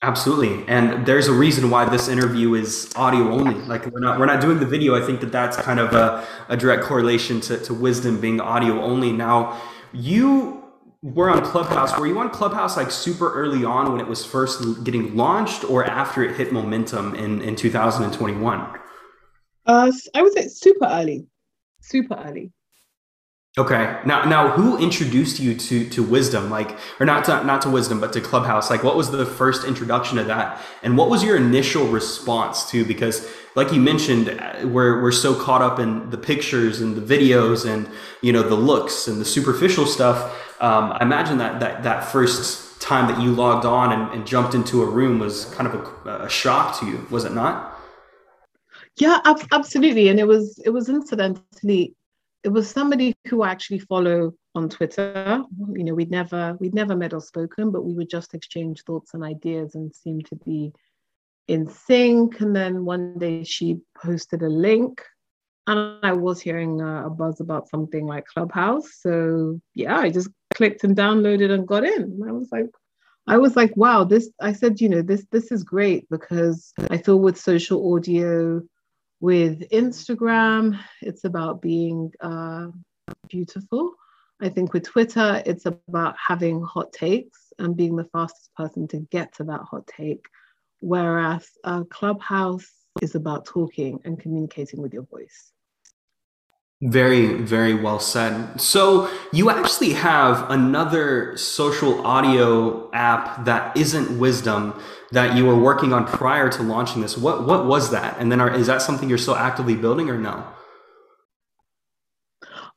[0.00, 3.54] Absolutely, and there's a reason why this interview is audio only.
[3.54, 4.94] Like we're not we're not doing the video.
[4.94, 8.80] I think that that's kind of a, a direct correlation to, to wisdom being audio
[8.80, 9.10] only.
[9.10, 9.60] Now,
[9.92, 10.57] you
[11.02, 11.98] were on Clubhouse.
[11.98, 15.84] Were you on Clubhouse like super early on when it was first getting launched, or
[15.84, 18.78] after it hit momentum in in 2021?
[19.66, 21.26] Uh, I would say super early,
[21.80, 22.52] super early.
[23.56, 23.98] Okay.
[24.06, 26.50] Now, now, who introduced you to to wisdom?
[26.50, 28.70] Like, or not to not to wisdom, but to Clubhouse?
[28.70, 32.84] Like, what was the first introduction to that, and what was your initial response to?
[32.84, 34.26] Because, like you mentioned,
[34.64, 37.88] we're we're so caught up in the pictures and the videos and
[38.20, 42.80] you know the looks and the superficial stuff um, I imagine that, that that first
[42.80, 46.24] time that you logged on and, and jumped into a room was kind of a,
[46.24, 47.78] a, shock to you, was it not?
[48.96, 50.08] Yeah, ab- absolutely.
[50.08, 51.94] And it was it was incidentally,
[52.44, 55.44] it was somebody who I actually follow on Twitter.
[55.72, 59.14] You know, we'd never we'd never met or spoken, but we would just exchange thoughts
[59.14, 60.72] and ideas and seem to be
[61.46, 62.40] in sync.
[62.40, 65.02] And then one day she posted a link
[65.68, 68.88] and I was hearing a buzz about something like Clubhouse.
[69.00, 72.20] So yeah, I just clicked and downloaded and got in.
[72.28, 72.66] I was like,
[73.28, 74.28] I was like, wow, this.
[74.40, 78.60] I said, you know, this this is great because I feel with social audio,
[79.20, 82.68] with Instagram, it's about being uh,
[83.28, 83.92] beautiful.
[84.40, 88.98] I think with Twitter, it's about having hot takes and being the fastest person to
[89.10, 90.26] get to that hot take.
[90.80, 92.70] Whereas uh, Clubhouse
[93.02, 95.52] is about talking and communicating with your voice.
[96.80, 98.60] Very, very well said.
[98.60, 105.92] So, you actually have another social audio app that isn't Wisdom that you were working
[105.92, 107.18] on prior to launching this.
[107.18, 108.16] What what was that?
[108.20, 110.44] And then, are, is that something you're still actively building, or no?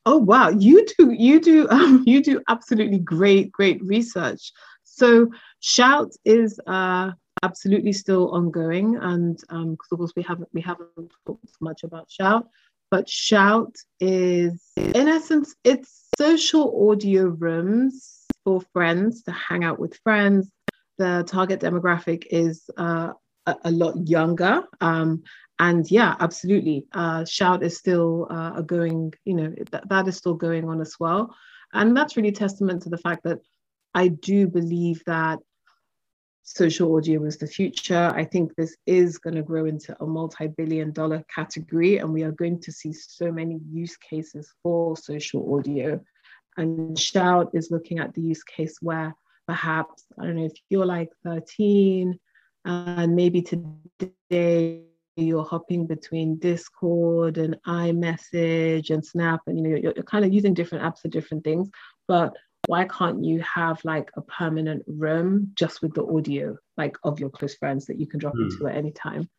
[0.08, 4.52] Oh wow, you do you do um, you do absolutely great great research.
[4.84, 7.12] So, Shout is uh,
[7.44, 12.10] absolutely still ongoing, and um, because of course we haven't we haven't talked much about
[12.10, 12.48] Shout
[12.92, 19.98] but Shout is, in essence, it's social audio rooms for friends to hang out with
[20.04, 20.52] friends.
[20.98, 23.14] The target demographic is uh,
[23.46, 24.64] a, a, lot younger.
[24.82, 25.24] Um,
[25.58, 26.86] and yeah, absolutely.
[26.92, 30.96] Uh, Shout is still uh, going, you know, that, that is still going on as
[31.00, 31.34] well.
[31.74, 33.40] And that's really testament to the fact that
[33.94, 35.40] I do believe that
[36.44, 38.12] social audio is the future.
[38.16, 42.24] I think this is going to grow into a multi billion dollar category, and we
[42.24, 46.00] are going to see so many use cases for social audio.
[46.58, 49.16] And Shout is looking at the use case where
[49.48, 52.20] perhaps, I don't know, if you're like 13
[52.66, 54.84] and maybe today
[55.16, 60.34] you're hopping between Discord and iMessage and Snap, and you know, you're, you're kind of
[60.34, 61.70] using different apps for different things.
[62.08, 62.34] But
[62.68, 67.30] why can't you have like a permanent room just with the audio like of your
[67.30, 68.44] close friends that you can drop mm.
[68.44, 69.30] into at any time?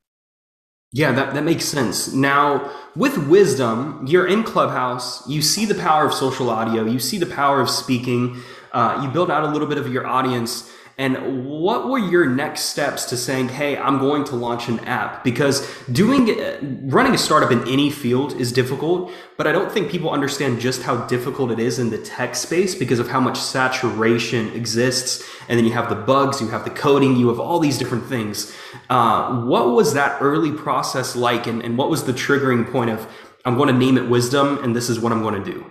[0.93, 2.13] Yeah that, that makes sense.
[2.13, 7.19] Now with wisdom you're in clubhouse you see the power of social audio you see
[7.19, 10.71] the power of speaking uh, you build out a little bit of your audience
[11.03, 15.25] and what were your next steps to saying, hey, I'm going to launch an app?
[15.25, 20.11] Because doing running a startup in any field is difficult, but I don't think people
[20.11, 24.53] understand just how difficult it is in the tech space because of how much saturation
[24.53, 25.29] exists.
[25.49, 28.07] And then you have the bugs, you have the coding, you have all these different
[28.07, 28.57] things.
[28.89, 31.49] Uh, what was that early process like?
[31.49, 33.09] And, and what was the triggering point of,
[33.45, 35.67] I'm going to name it wisdom, and this is what I'm going to do?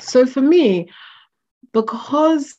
[0.00, 0.90] So for me,
[1.72, 2.56] because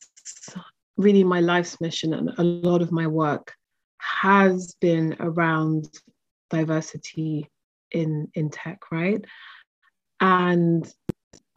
[0.97, 3.53] really my life's mission and a lot of my work
[3.99, 5.87] has been around
[6.49, 7.49] diversity
[7.91, 9.23] in in tech right?
[10.21, 10.91] And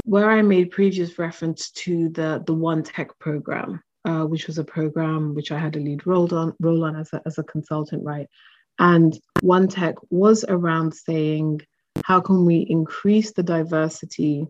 [0.04, 4.64] where i made previous reference to the the one tech program uh, which was a
[4.64, 8.02] program which i had a lead role on role on as a, as a consultant
[8.04, 8.26] right?
[8.80, 11.60] And one tech was around saying
[12.04, 14.46] how can we increase the diversity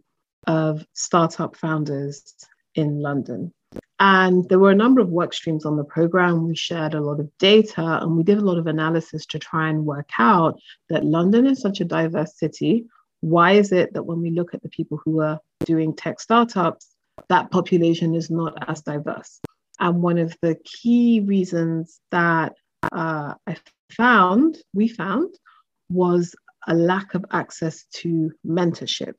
[0.46, 2.34] of startup founders
[2.74, 3.52] in london
[4.00, 6.46] and there were a number of work streams on the program.
[6.46, 9.68] We shared a lot of data and we did a lot of analysis to try
[9.68, 12.86] and work out that London is such a diverse city.
[13.20, 16.86] Why is it that when we look at the people who are doing tech startups,
[17.28, 19.40] that population is not as diverse?
[19.80, 22.54] And one of the key reasons that
[22.92, 23.56] uh, I
[23.90, 25.34] found, we found,
[25.90, 26.36] was
[26.68, 29.14] a lack of access to mentorship.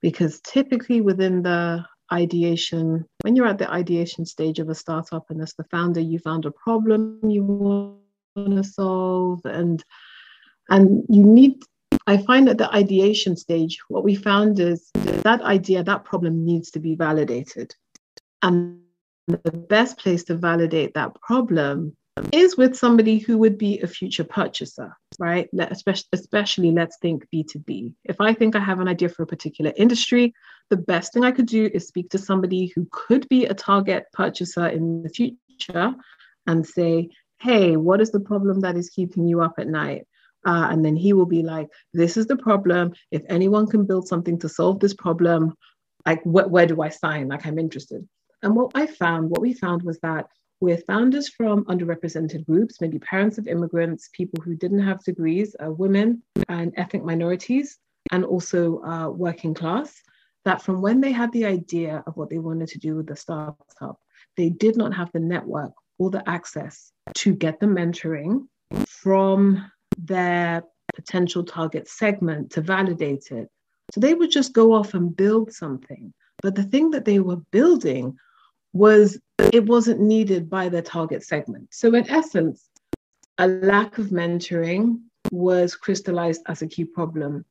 [0.00, 5.40] Because typically within the ideation when you're at the ideation stage of a startup and
[5.42, 7.96] as the founder you found a problem you want
[8.36, 9.82] to solve and
[10.68, 11.60] and you need
[12.06, 16.70] i find at the ideation stage what we found is that idea that problem needs
[16.70, 17.74] to be validated
[18.42, 18.80] and
[19.26, 21.96] the best place to validate that problem
[22.32, 25.48] is with somebody who would be a future purchaser, right?
[25.58, 27.92] Especially, especially let's think B2B.
[28.04, 30.34] If I think I have an idea for a particular industry,
[30.70, 34.06] the best thing I could do is speak to somebody who could be a target
[34.12, 35.94] purchaser in the future
[36.46, 40.06] and say, hey, what is the problem that is keeping you up at night?
[40.46, 42.92] Uh, and then he will be like, this is the problem.
[43.10, 45.54] If anyone can build something to solve this problem,
[46.06, 47.28] like, wh- where do I sign?
[47.28, 48.06] Like, I'm interested.
[48.42, 50.26] And what I found, what we found was that
[50.60, 55.70] with founders from underrepresented groups, maybe parents of immigrants, people who didn't have degrees, uh,
[55.70, 57.78] women and ethnic minorities,
[58.12, 60.00] and also uh, working class,
[60.46, 63.16] that from when they had the idea of what they wanted to do with the
[63.16, 64.00] startup,
[64.36, 68.46] they did not have the network or the access to get the mentoring
[68.86, 70.62] from their
[70.94, 73.48] potential target segment to validate it.
[73.92, 76.14] So they would just go off and build something.
[76.42, 78.16] But the thing that they were building
[78.72, 79.18] was
[79.52, 81.68] it wasn't needed by their target segment.
[81.72, 82.68] So, in essence,
[83.38, 85.00] a lack of mentoring
[85.32, 87.44] was crystallized as a key problem.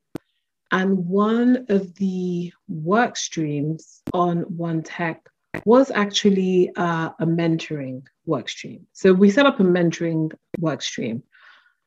[0.72, 5.28] And one of the work streams on One Tech
[5.64, 8.86] was actually uh, a mentoring work stream.
[8.92, 11.22] So, we set up a mentoring work stream.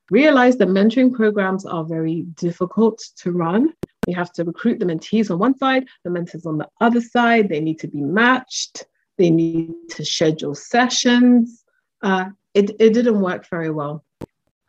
[0.10, 3.74] Realized that mentoring programs are very difficult to run.
[4.08, 7.48] We have to recruit the mentees on one side, the mentors on the other side.
[7.48, 8.88] They need to be matched
[9.20, 11.66] they need to schedule sessions.
[12.02, 14.06] Uh, it, it didn't work very well.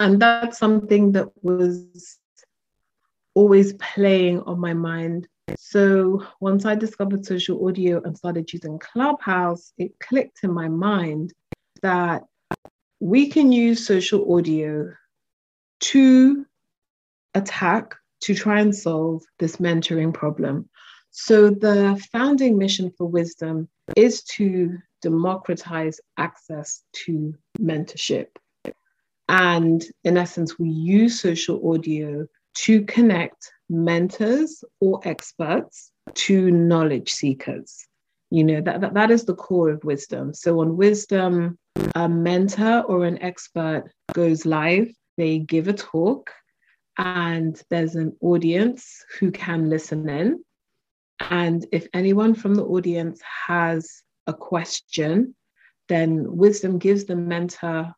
[0.00, 2.18] And that's something that was
[3.34, 5.26] always playing on my mind.
[5.56, 11.32] So once I discovered social audio and started using Clubhouse, it clicked in my mind
[11.82, 12.24] that
[13.00, 14.92] we can use social audio
[15.80, 16.46] to
[17.34, 20.68] attack, to try and solve this mentoring problem.
[21.10, 28.26] So the founding mission for Wisdom is to democratize access to mentorship.
[29.28, 37.86] And in essence, we use social audio to connect mentors or experts to knowledge seekers.
[38.30, 40.34] You know, that, that, that is the core of wisdom.
[40.34, 41.58] So on wisdom,
[41.94, 46.30] a mentor or an expert goes live, they give a talk,
[46.96, 50.44] and there's an audience who can listen in.
[51.28, 55.34] And if anyone from the audience has a question,
[55.88, 57.92] then wisdom gives the mentor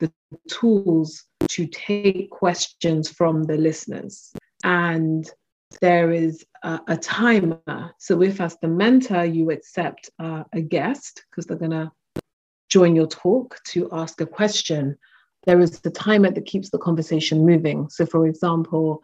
[0.00, 0.12] the
[0.48, 4.32] tools to take questions from the listeners.
[4.64, 5.28] And
[5.80, 7.94] there is a, a timer.
[7.98, 11.92] So if as the mentor you accept uh, a guest, because they're going to
[12.68, 14.96] join your talk to ask a question,
[15.46, 17.88] there is the timer that keeps the conversation moving.
[17.88, 19.02] So for example,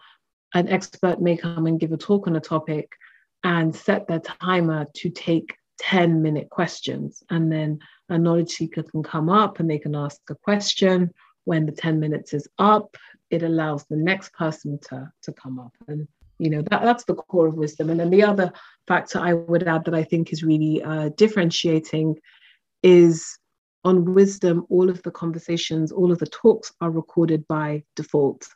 [0.55, 2.91] an expert may come and give a talk on a topic
[3.43, 7.23] and set their timer to take 10 minute questions.
[7.31, 7.79] And then
[8.09, 11.13] a knowledge seeker can come up and they can ask a question.
[11.45, 12.97] When the 10 minutes is up,
[13.31, 15.73] it allows the next person to, to come up.
[15.89, 17.91] And, you know, that, that's the core of wisdom.
[17.91, 18.53] And then the other
[18.87, 22.17] factor I would add that I think is really uh, differentiating
[22.83, 23.39] is
[23.85, 28.47] on wisdom, all of the conversations, all of the talks are recorded by default.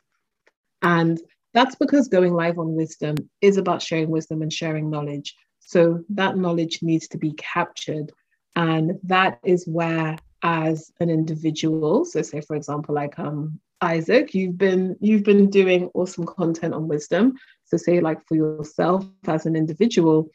[0.81, 1.19] And
[1.53, 5.35] that's because going live on wisdom is about sharing wisdom and sharing knowledge.
[5.59, 8.11] So that knowledge needs to be captured.
[8.55, 14.57] And that is where, as an individual, so say for example, like um Isaac, you've
[14.57, 17.37] been you've been doing awesome content on wisdom.
[17.65, 20.29] So say like for yourself as an individual,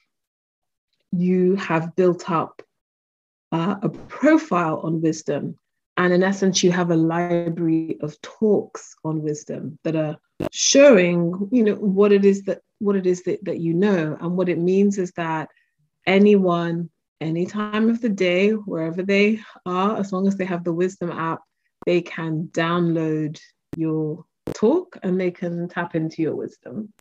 [1.13, 2.63] you have built up
[3.53, 5.59] uh, a profile on wisdom.
[5.97, 10.17] And in essence, you have a library of talks on wisdom that are
[10.51, 14.17] showing, you know, what it is that what it is that, that you know.
[14.21, 15.51] And what it means is that
[16.07, 16.91] anyone,
[17.21, 21.11] any time of the day, wherever they are, as long as they have the wisdom
[21.11, 21.41] app,
[21.87, 23.41] they can download
[23.77, 26.93] your talk and they can tap into your wisdom.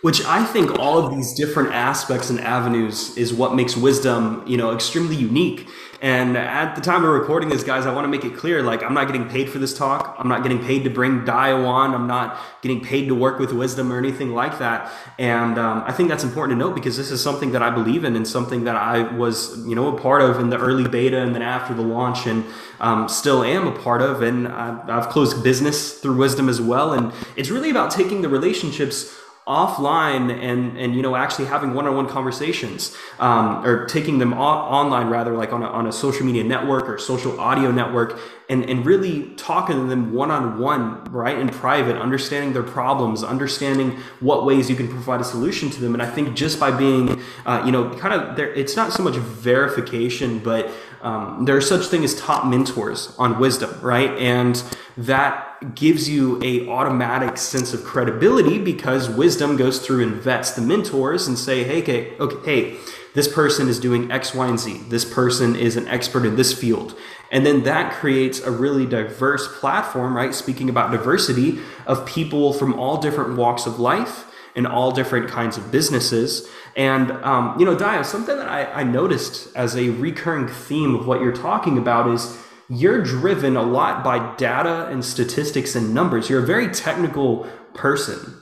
[0.00, 4.56] Which I think all of these different aspects and avenues is what makes wisdom, you
[4.56, 5.68] know, extremely unique.
[6.00, 8.82] And at the time of recording this, guys, I want to make it clear like,
[8.82, 10.16] I'm not getting paid for this talk.
[10.18, 11.94] I'm not getting paid to bring Dayo on.
[11.94, 14.92] I'm not getting paid to work with wisdom or anything like that.
[15.20, 18.02] And um, I think that's important to note because this is something that I believe
[18.02, 21.20] in and something that I was, you know, a part of in the early beta
[21.20, 22.44] and then after the launch and
[22.80, 24.22] um, still am a part of.
[24.22, 26.92] And I've, I've closed business through wisdom as well.
[26.94, 29.16] And it's really about taking the relationships
[29.46, 35.08] offline and and you know actually having one-on-one conversations um, or taking them o- online
[35.08, 38.86] rather like on a, on a social media network or social audio network and and
[38.86, 44.76] really talking to them one-on-one right in private understanding their problems understanding what ways you
[44.76, 45.92] can provide a solution to them.
[45.94, 49.02] And i think just by being uh, you know kind of there it's not so
[49.02, 50.70] much verification but
[51.02, 54.10] um, there are such thing as top mentors on wisdom right?
[54.18, 54.62] And
[54.96, 60.62] that gives you a automatic sense of credibility because wisdom goes through and vets the
[60.62, 62.78] mentors and say hey okay, okay hey
[63.14, 64.80] this person is doing x y and z.
[64.88, 66.96] This person is an expert in this field.
[67.30, 70.34] And then that creates a really diverse platform right?
[70.34, 75.56] Speaking about diversity of people from all different walks of life and all different kinds
[75.56, 80.48] of businesses and um, you know Dayo, something that I, I noticed as a recurring
[80.48, 82.38] theme of what you're talking about is
[82.68, 86.30] you're driven a lot by data and statistics and numbers.
[86.30, 88.38] You're a very technical person.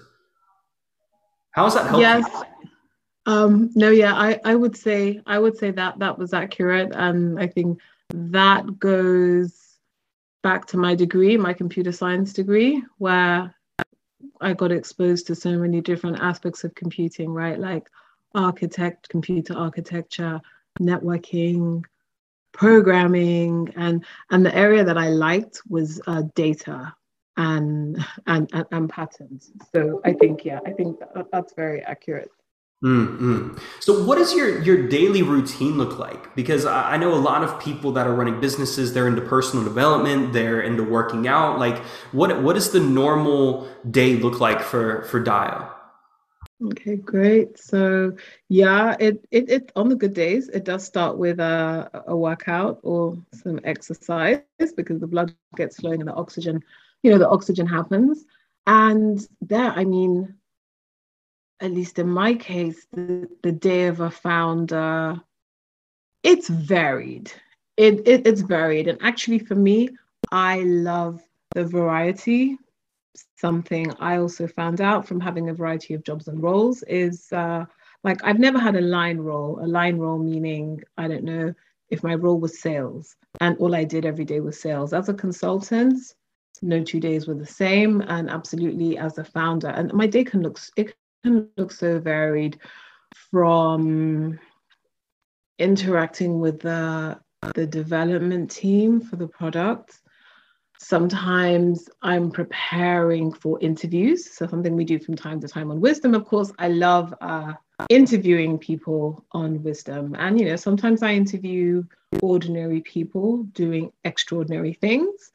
[1.53, 2.01] How has that helped?
[2.01, 2.43] Yes.
[3.27, 7.39] Um, no, yeah, I, I would say I would say that that was accurate, and
[7.39, 7.81] I think
[8.15, 9.57] that goes
[10.43, 13.55] back to my degree, my computer science degree, where
[14.41, 17.59] I got exposed to so many different aspects of computing, right?
[17.59, 17.89] Like
[18.35, 20.41] architect, computer architecture,
[20.81, 21.85] networking,
[22.53, 26.95] programming and and the area that I liked was uh, data
[27.37, 27.97] and,
[28.27, 29.51] and and and patterns.
[29.73, 32.31] So I think yeah, I think that, that's very accurate.
[32.83, 33.59] Mm-hmm.
[33.81, 36.35] So, what does your your daily routine look like?
[36.35, 38.95] Because I, know a lot of people that are running businesses.
[38.95, 40.33] They're into personal development.
[40.33, 41.59] They're into working out.
[41.59, 41.77] Like,
[42.13, 45.71] what what does the normal day look like for for Dayo?
[46.63, 47.59] Okay, great.
[47.59, 48.17] So
[48.49, 52.81] yeah, it, it it on the good days, it does start with a, a workout
[52.83, 56.63] or some exercise because the blood gets flowing and the oxygen,
[57.03, 58.25] you know, the oxygen happens.
[58.67, 60.35] And there, I mean,
[61.61, 65.21] at least in my case, the, the day of a founder,
[66.23, 67.33] it's varied.
[67.77, 68.89] It, it it's varied.
[68.89, 69.91] And actually for me,
[70.33, 71.21] I love
[71.55, 72.59] the variety
[73.37, 77.65] something I also found out from having a variety of jobs and roles is uh,
[78.05, 81.55] like I've never had a line role, a line role meaning, I don't know,
[81.89, 84.93] if my role was sales and all I did every day was sales.
[84.93, 86.15] As a consultant,
[86.63, 88.03] no two days were the same.
[88.03, 92.59] And absolutely as a founder, and my day can look, it can look so varied
[93.31, 94.39] from
[95.59, 97.19] interacting with the,
[97.55, 100.01] the development team for the product
[100.83, 104.33] Sometimes I'm preparing for interviews.
[104.33, 107.53] So, something we do from time to time on Wisdom, of course, I love uh,
[107.91, 110.17] interviewing people on Wisdom.
[110.19, 111.85] And, you know, sometimes I interview
[112.23, 115.31] ordinary people doing extraordinary things.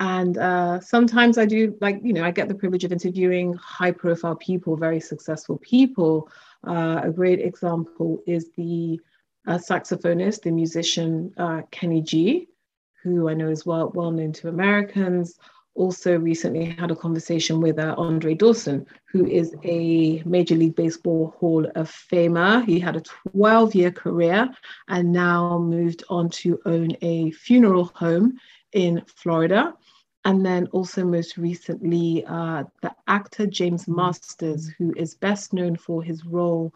[0.00, 3.90] And uh, sometimes I do, like, you know, I get the privilege of interviewing high
[3.90, 6.30] profile people, very successful people.
[6.66, 9.00] Uh, a great example is the
[9.46, 12.48] uh, saxophonist, the musician uh, Kenny G,
[13.02, 15.36] who I know is well, well known to Americans.
[15.74, 21.34] Also, recently had a conversation with uh, Andre Dawson, who is a Major League Baseball
[21.38, 22.64] Hall of Famer.
[22.64, 24.48] He had a 12 year career
[24.88, 28.38] and now moved on to own a funeral home
[28.72, 29.74] in Florida.
[30.24, 36.02] And then also, most recently, uh, the actor James Marsters, who is best known for
[36.02, 36.72] his role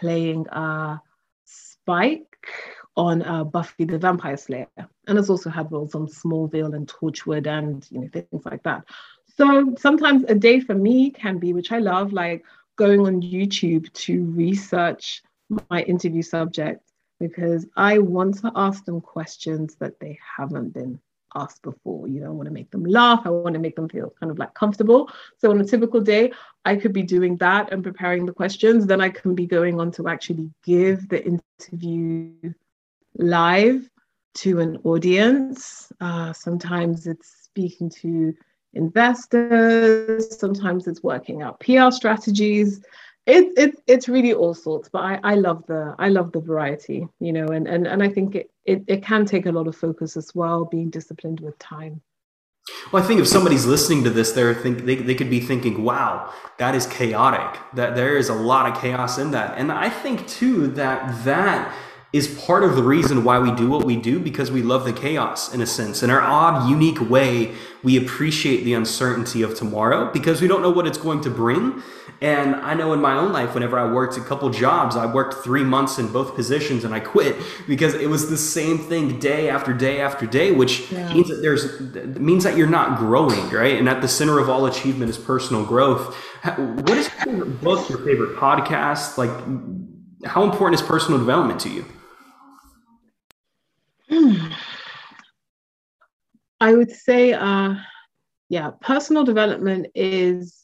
[0.00, 0.98] playing uh,
[1.44, 2.48] Spike
[2.96, 4.68] on uh, Buffy the Vampire Slayer,
[5.06, 8.84] and has also had roles on Smallville and Torchwood and you know things like that.
[9.36, 12.44] So sometimes a day for me can be, which I love, like
[12.76, 15.22] going on YouTube to research
[15.70, 16.82] my interview subject
[17.18, 21.00] because I want to ask them questions that they haven't been
[21.34, 22.08] asked before.
[22.08, 23.22] You know, I want to make them laugh.
[23.24, 25.10] I want to make them feel kind of like comfortable.
[25.38, 26.32] So on a typical day,
[26.64, 28.86] I could be doing that and preparing the questions.
[28.86, 32.32] Then I can be going on to actually give the interview
[33.16, 33.88] live
[34.34, 35.92] to an audience.
[36.00, 38.34] Uh, sometimes it's speaking to
[38.74, 40.38] investors.
[40.38, 42.80] Sometimes it's working out PR strategies
[43.26, 47.06] it's it's it's really all sorts but I, I love the i love the variety
[47.20, 49.76] you know and and, and i think it, it it can take a lot of
[49.76, 52.00] focus as well being disciplined with time.
[52.90, 55.84] Well i think if somebody's listening to this they're think they, they could be thinking
[55.84, 57.60] wow that is chaotic.
[57.74, 59.56] That there is a lot of chaos in that.
[59.56, 61.74] And i think too that that
[62.12, 64.92] is part of the reason why we do what we do because we love the
[64.92, 66.02] chaos in a sense.
[66.02, 70.70] In our odd, unique way, we appreciate the uncertainty of tomorrow because we don't know
[70.70, 71.82] what it's going to bring.
[72.20, 75.42] And I know in my own life, whenever I worked a couple jobs, I worked
[75.42, 77.34] three months in both positions and I quit
[77.66, 81.12] because it was the same thing day after day after day, which yeah.
[81.14, 81.80] means that there's
[82.20, 83.78] means that you're not growing, right?
[83.78, 86.14] And at the center of all achievement is personal growth.
[86.44, 89.16] What is your favorite book, your favorite podcast?
[89.16, 89.30] Like,
[90.28, 91.86] how important is personal development to you?
[96.60, 97.74] I would say, uh,
[98.48, 100.62] yeah, personal development is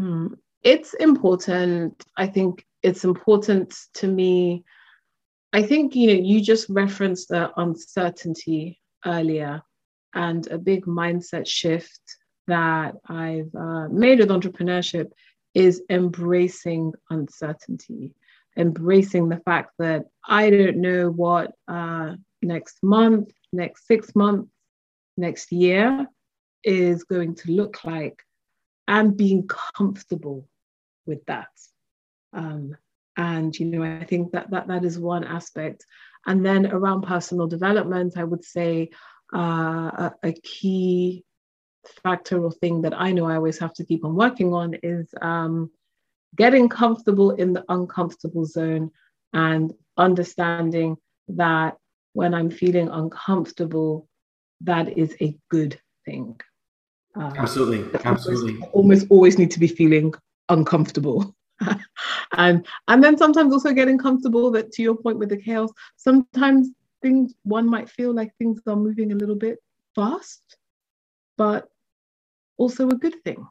[0.00, 0.28] Hmm.
[0.62, 2.06] It's important.
[2.16, 4.64] I think it's important to me.
[5.52, 9.62] I think you know you just referenced the uncertainty earlier,
[10.14, 12.00] and a big mindset shift
[12.46, 15.10] that I've uh, made with entrepreneurship
[15.52, 18.14] is embracing uncertainty,
[18.60, 24.50] embracing the fact that I don't know what uh, next month, next six months,
[25.16, 26.06] next year
[26.62, 28.22] is going to look like
[28.86, 30.46] and being comfortable
[31.06, 31.48] with that.
[32.32, 32.76] Um,
[33.16, 35.84] and you know, I think that that that is one aspect.
[36.26, 38.90] And then around personal development, I would say
[39.34, 41.24] uh, a, a, key
[42.02, 45.08] factor or thing that I know I always have to keep on working on is
[45.22, 45.70] um,
[46.36, 48.90] getting comfortable in the uncomfortable zone
[49.32, 50.96] and understanding
[51.28, 51.76] that
[52.12, 54.08] when I'm feeling uncomfortable,
[54.62, 56.40] that is a good thing.
[57.14, 58.60] Um, absolutely, absolutely.
[58.72, 60.14] Almost always need to be feeling
[60.48, 61.34] uncomfortable.
[62.32, 66.70] and and then sometimes also getting comfortable that to your point with the chaos, sometimes
[67.02, 69.58] things one might feel like things are moving a little bit
[69.94, 70.42] fast,
[71.36, 71.68] but
[72.56, 73.46] also a good thing.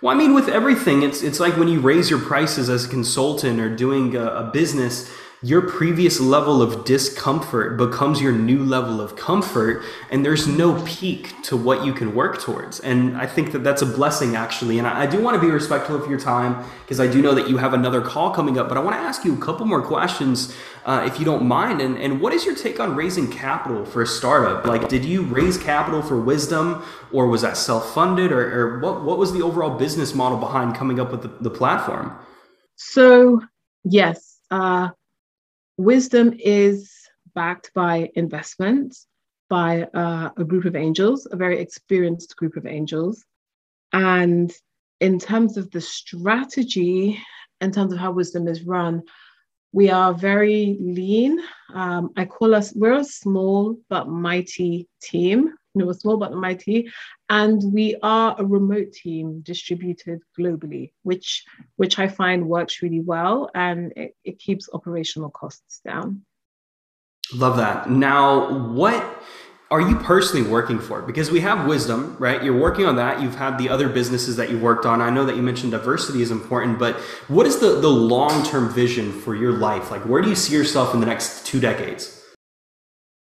[0.00, 2.88] Well, I mean, with everything, it's it's like when you raise your prices as a
[2.88, 5.10] consultant or doing a, a business
[5.42, 11.34] your previous level of discomfort becomes your new level of comfort and there's no peak
[11.42, 12.78] to what you can work towards.
[12.80, 14.78] And i think that that's a blessing actually.
[14.78, 17.48] And i, do want to be respectful of your time because i do know that
[17.48, 19.82] you have another call coming up but i want to ask you a couple more
[19.82, 21.80] questions uh, if you don't mind.
[21.80, 24.64] And, and what is your take on raising capital for a startup?
[24.66, 26.82] Like did you raise capital for wisdom
[27.12, 30.98] or was that self-funded or, or what, what was the overall business model behind coming
[30.98, 32.16] up with the, the platform?
[32.76, 33.40] So
[33.84, 34.90] yes uh,
[35.76, 36.92] wisdom is
[37.34, 39.06] backed by investments
[39.48, 43.24] by uh, a group of angels, a very experienced group of angels.
[43.92, 44.50] And
[45.00, 47.20] in terms of the strategy,
[47.60, 49.02] in terms of how wisdom is run,
[49.72, 51.38] we are very lean.
[51.74, 55.52] Um, I call us, we're a small but mighty team.
[55.74, 56.90] You know, we're small but mighty.
[57.32, 63.48] And we are a remote team distributed globally, which, which I find works really well
[63.54, 66.26] and it, it keeps operational costs down.
[67.32, 67.88] Love that.
[67.88, 69.22] Now, what
[69.70, 71.00] are you personally working for?
[71.00, 72.44] Because we have wisdom, right?
[72.44, 73.22] You're working on that.
[73.22, 75.00] You've had the other businesses that you worked on.
[75.00, 76.96] I know that you mentioned diversity is important, but
[77.28, 79.90] what is the, the long term vision for your life?
[79.90, 82.22] Like, where do you see yourself in the next two decades?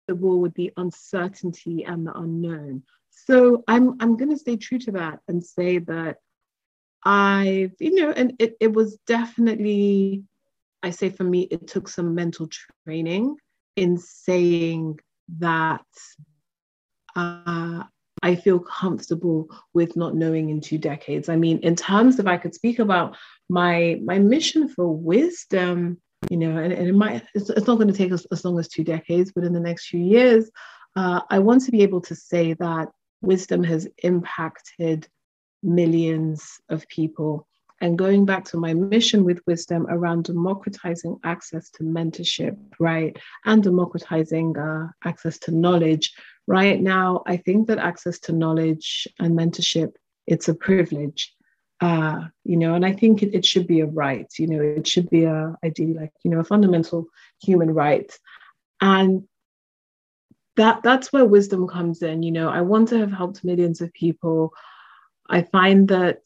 [0.07, 2.81] The war with the uncertainty and the unknown.
[3.27, 6.17] So I'm I'm going to stay true to that and say that
[7.03, 10.23] I, you know, and it, it was definitely,
[10.83, 12.49] I say for me, it took some mental
[12.85, 13.37] training
[13.75, 14.99] in saying
[15.37, 15.85] that
[17.15, 17.83] uh,
[18.21, 21.29] I feel comfortable with not knowing in two decades.
[21.29, 23.15] I mean, in terms of I could speak about
[23.49, 27.87] my my mission for wisdom, you know, and, and it might it's, it's not going
[27.87, 30.49] to take us as long as two decades, but in the next few years,
[30.95, 32.89] uh, I want to be able to say that
[33.21, 35.07] wisdom has impacted
[35.63, 37.47] millions of people.
[37.81, 43.63] And going back to my mission with wisdom around democratizing access to mentorship, right, and
[43.63, 46.13] democratizing uh, access to knowledge,
[46.45, 49.93] right now, I think that access to knowledge and mentorship,
[50.27, 51.33] it's a privilege.
[51.79, 54.85] Uh, you know, and I think it, it should be a right, you know, it
[54.85, 57.05] should be a ideally like, you know, a fundamental
[57.41, 58.11] human right.
[58.81, 59.28] And
[60.59, 62.21] that that's where wisdom comes in.
[62.21, 64.51] You know, I want to have helped millions of people.
[65.29, 66.19] I find that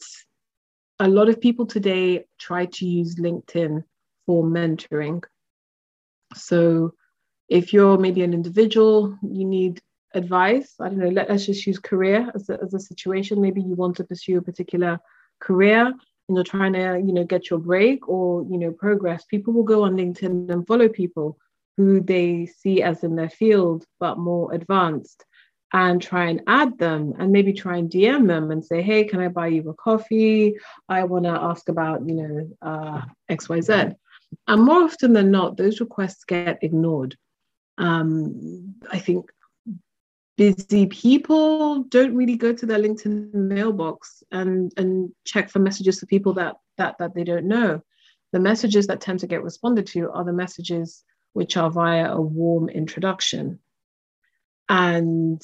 [1.00, 3.84] a lot of people today try to use LinkedIn
[4.26, 5.24] for mentoring.
[6.34, 6.96] So
[7.48, 9.80] if you're maybe an individual, you need
[10.16, 10.74] advice.
[10.80, 13.40] I don't know, let, us just use career as a, as a situation.
[13.40, 15.00] Maybe you want to pursue a particular
[15.42, 19.26] career and you're trying to, you know, get your break or, you know, progress.
[19.26, 21.38] People will go on LinkedIn and follow people
[21.78, 25.26] who they see as in their field, but more advanced
[25.74, 29.20] and try and add them and maybe try and DM them and say, hey, can
[29.20, 30.56] I buy you a coffee?
[30.88, 33.96] I want to ask about, you know, uh, XYZ.
[34.48, 37.18] And more often than not, those requests get ignored.
[37.80, 39.32] Um, I think
[40.38, 46.08] busy people don't really go to their LinkedIn mailbox and and check for messages for
[46.08, 47.82] people that that that they don't know.
[48.32, 51.04] The messages that tend to get responded to are the messages
[51.34, 53.60] which are via a warm introduction.
[54.70, 55.42] And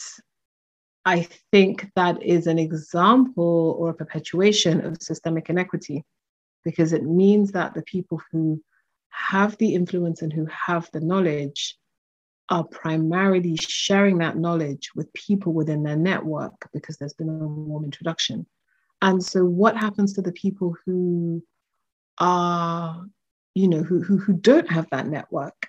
[1.05, 6.05] I think that is an example or a perpetuation of systemic inequity
[6.63, 8.61] because it means that the people who
[9.09, 11.77] have the influence and who have the knowledge
[12.49, 17.85] are primarily sharing that knowledge with people within their network because there's been a warm
[17.85, 18.45] introduction.
[19.01, 21.43] And so, what happens to the people who
[22.17, 23.05] are,
[23.55, 25.68] you know, who, who, who don't have that network?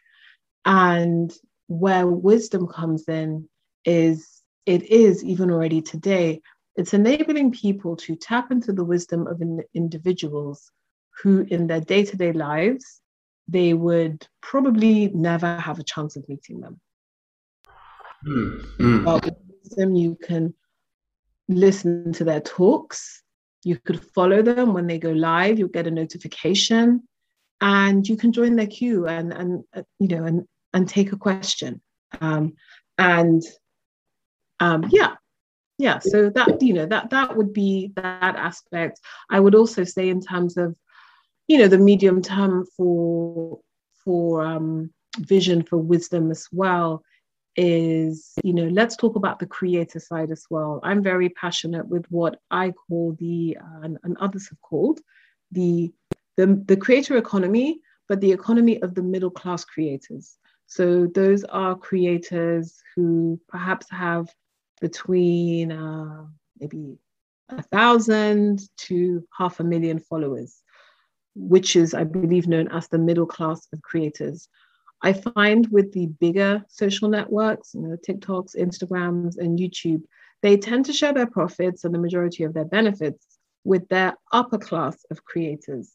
[0.71, 1.33] And
[1.67, 3.49] where wisdom comes in
[3.85, 6.43] is it is even already today,
[6.77, 10.71] it's enabling people to tap into the wisdom of in individuals
[11.21, 13.01] who, in their day to day lives,
[13.49, 16.81] they would probably never have a chance of meeting them.
[18.25, 19.05] Mm.
[19.05, 20.55] But with wisdom, you can
[21.49, 23.25] listen to their talks.
[23.65, 25.59] You could follow them when they go live.
[25.59, 27.09] You'll get a notification,
[27.61, 31.17] and you can join their queue and and uh, you know and and take a
[31.17, 31.81] question.
[32.21, 32.55] Um,
[32.99, 33.43] and
[34.61, 35.15] um, yeah,
[35.79, 35.99] yeah.
[35.99, 39.01] So that you know that that would be that aspect.
[39.31, 40.77] I would also say in terms of
[41.49, 43.61] you know the medium term for
[44.05, 47.03] for um, vision for wisdom as well
[47.57, 52.07] is you know let's talk about the creator side as well i'm very passionate with
[52.09, 55.01] what i call the uh, and, and, others have called
[55.51, 55.93] the,
[56.37, 60.39] the the creator economy but the economy of the middle class creators
[60.71, 64.29] so those are creators who perhaps have
[64.81, 66.27] between uh,
[66.61, 66.97] maybe
[67.49, 70.63] a thousand to half a million followers,
[71.35, 74.49] which is, I believe, known as the middle class of creators.
[75.03, 80.05] I find with the bigger social networks, you know, TikToks, Instagrams, and YouTube,
[80.41, 83.27] they tend to share their profits and the majority of their benefits
[83.65, 85.95] with their upper class of creators,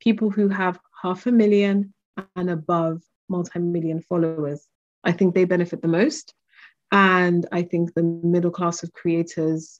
[0.00, 1.92] people who have half a million
[2.36, 4.66] and above multi-million followers.
[5.02, 6.34] I think they benefit the most.
[6.92, 9.78] And I think the middle class of creators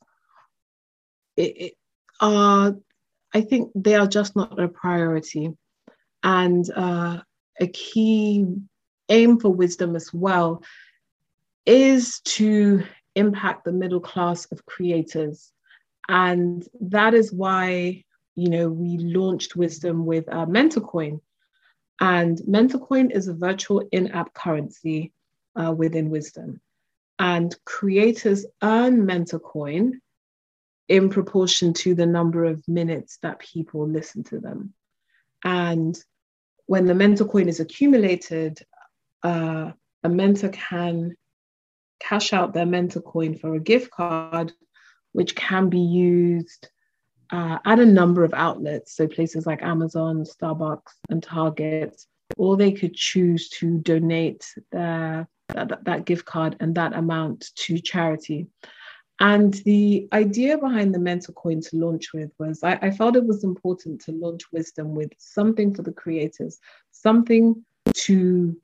[2.20, 2.74] are,
[3.32, 5.50] I think they are just not a priority.
[6.22, 7.20] And uh,
[7.60, 8.46] a key
[9.08, 10.62] aim for wisdom as well
[11.66, 12.84] is to
[13.14, 15.52] impact the middle class of creators.
[16.08, 21.20] And that is why, you know, we launched Wisdom with uh, MentorCoin,
[22.00, 25.12] and MentorCoin is a virtual in app currency
[25.56, 26.60] uh, within Wisdom.
[27.18, 30.00] And creators earn MentorCoin
[30.88, 34.74] in proportion to the number of minutes that people listen to them.
[35.44, 35.98] And
[36.66, 38.58] when the mentor coin is accumulated,
[39.22, 39.72] uh,
[40.02, 41.16] a mentor can
[42.00, 44.52] cash out their mentor coin for a gift card,
[45.12, 46.68] which can be used
[47.30, 48.94] uh, at a number of outlets.
[48.94, 52.00] So places like Amazon, Starbucks, and Target,
[52.36, 57.78] or they could choose to donate their, that, that gift card and that amount to
[57.78, 58.46] charity.
[59.20, 63.24] And the idea behind the mentor coin to launch with was I, I, felt it
[63.24, 66.58] was important to launch wisdom with something for the creators,
[66.90, 68.56] something to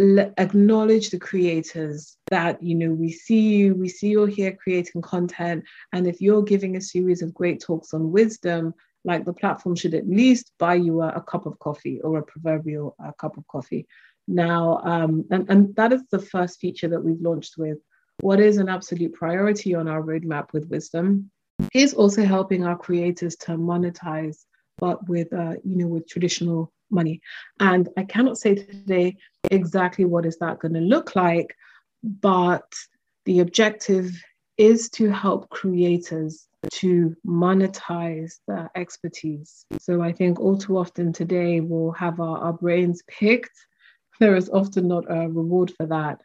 [0.00, 5.64] acknowledge the creators that you know we see you we see you're here creating content
[5.92, 8.72] and if you're giving a series of great talks on wisdom
[9.04, 12.22] like the platform should at least buy you a, a cup of coffee or a
[12.22, 13.86] proverbial cup of coffee.
[14.26, 17.78] Now um, and, and that is the first feature that we've launched with.
[18.20, 21.30] What is an absolute priority on our roadmap with wisdom?
[21.74, 24.44] Is also helping our creators to monetize
[24.78, 27.20] but with uh, you know with traditional money.
[27.60, 29.16] And I cannot say today
[29.50, 31.56] exactly what is that going to look like,
[32.02, 32.72] but
[33.24, 34.10] the objective
[34.56, 39.64] is to help creators to monetize their expertise.
[39.78, 43.56] So I think all too often today we'll have our, our brains picked.
[44.20, 46.20] There is often not a reward for that.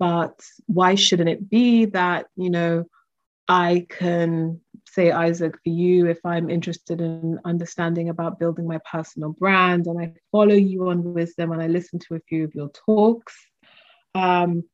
[0.00, 2.86] But why shouldn't it be that, you know,
[3.48, 9.30] I can say, Isaac, for you, if I'm interested in understanding about building my personal
[9.30, 12.70] brand and I follow you on wisdom and I listen to a few of your
[12.70, 13.34] talks,
[14.14, 14.64] um,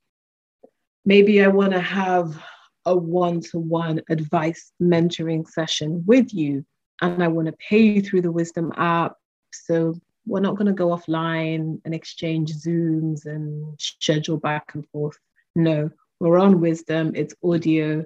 [1.04, 2.40] maybe I want to have
[2.84, 6.64] a one to one advice mentoring session with you
[7.00, 9.16] and I want to pay you through the Wisdom app.
[9.52, 9.94] So
[10.26, 15.18] we're not going to go offline and exchange Zooms and schedule back and forth.
[15.56, 15.90] No,
[16.20, 18.04] we're on Wisdom, it's audio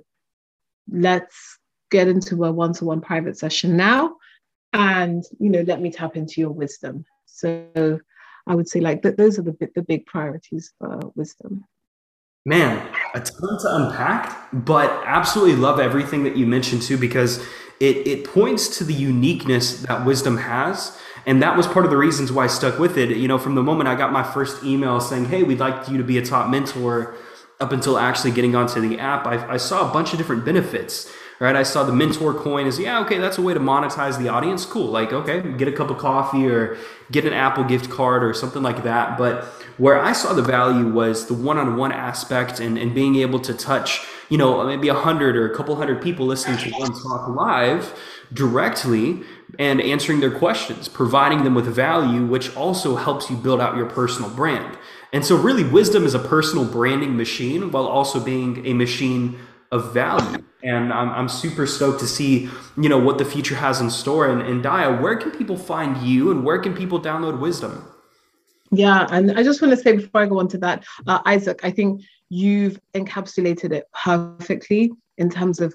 [0.91, 1.59] let's
[1.91, 4.17] get into a one-to-one private session now
[4.73, 7.05] and you know let me tap into your wisdom.
[7.27, 8.01] So
[8.49, 11.65] i would say like th- those are the, the big priorities for wisdom.
[12.45, 17.45] Man a ton to unpack but absolutely love everything that you mentioned too because
[17.81, 20.99] it, it points to the uniqueness that wisdom has.
[21.27, 23.11] And that was part of the reasons why i stuck with it.
[23.17, 25.99] You know from the moment i got my first email saying hey we'd like you
[25.99, 27.17] to be a top mentor
[27.61, 31.11] up until actually getting onto the app, I, I, saw a bunch of different benefits.
[31.39, 34.29] Right, I saw the mentor coin is yeah, okay, that's a way to monetize the
[34.29, 34.65] audience.
[34.65, 36.79] Cool, like okay, get a cup of coffee or
[37.13, 39.19] get an Apple gift card or something like that.
[39.19, 39.45] But
[39.77, 44.01] where I saw the value was the one-on-one aspect and, and being able to touch,
[44.31, 47.95] you know, maybe a hundred or a couple hundred people listening to one talk live
[48.33, 49.23] directly
[49.59, 53.87] and answering their questions, providing them with value, which also helps you build out your
[53.87, 54.79] personal brand.
[55.13, 59.39] And so, really, wisdom is a personal branding machine while also being a machine
[59.71, 60.46] of value.
[60.67, 64.29] And I'm, I'm super stoked to see, you know, what the future has in store.
[64.29, 67.89] And, and where can people find you and where can people download wisdom?
[68.73, 71.61] Yeah, and I just want to say before I go on to that, uh, Isaac,
[71.63, 75.75] I think you've encapsulated it perfectly in terms of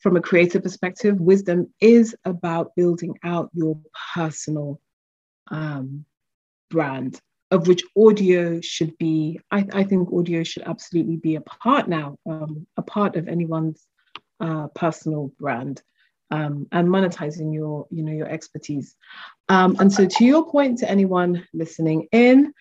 [0.00, 3.78] from a creative perspective, wisdom is about building out your
[4.14, 4.80] personal
[5.50, 6.04] um,
[6.70, 7.20] brand
[7.50, 12.18] of which audio should be, I, I, think audio should absolutely be a part now,
[12.28, 13.86] um, a part of anyone's
[14.40, 15.82] uh, personal brand.
[16.30, 18.94] Um, and monetizing your, you know, your expertise.
[19.48, 22.52] Um, and so, to your point, to anyone listening in,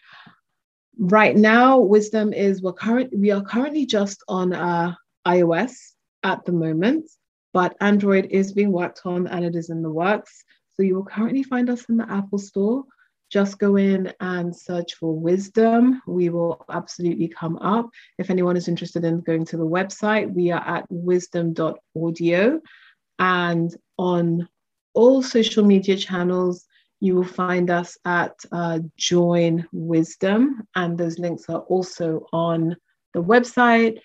[0.98, 3.14] right now, wisdom is we're current.
[3.16, 4.94] We are currently just on uh,
[5.28, 5.74] iOS
[6.24, 7.10] at the moment,
[7.54, 10.44] but Android is being worked on and it is in the works.
[10.76, 12.84] So you will currently find us in the Apple Store
[13.30, 16.02] just go in and search for wisdom.
[16.08, 17.90] We will absolutely come up.
[18.18, 22.62] If anyone is interested in going to the website, we are at wisdom.audio.
[23.20, 24.48] And on
[24.94, 26.66] all social media channels,
[27.00, 30.68] you will find us at uh, Join Wisdom.
[30.76, 32.76] And those links are also on
[33.14, 34.00] the website.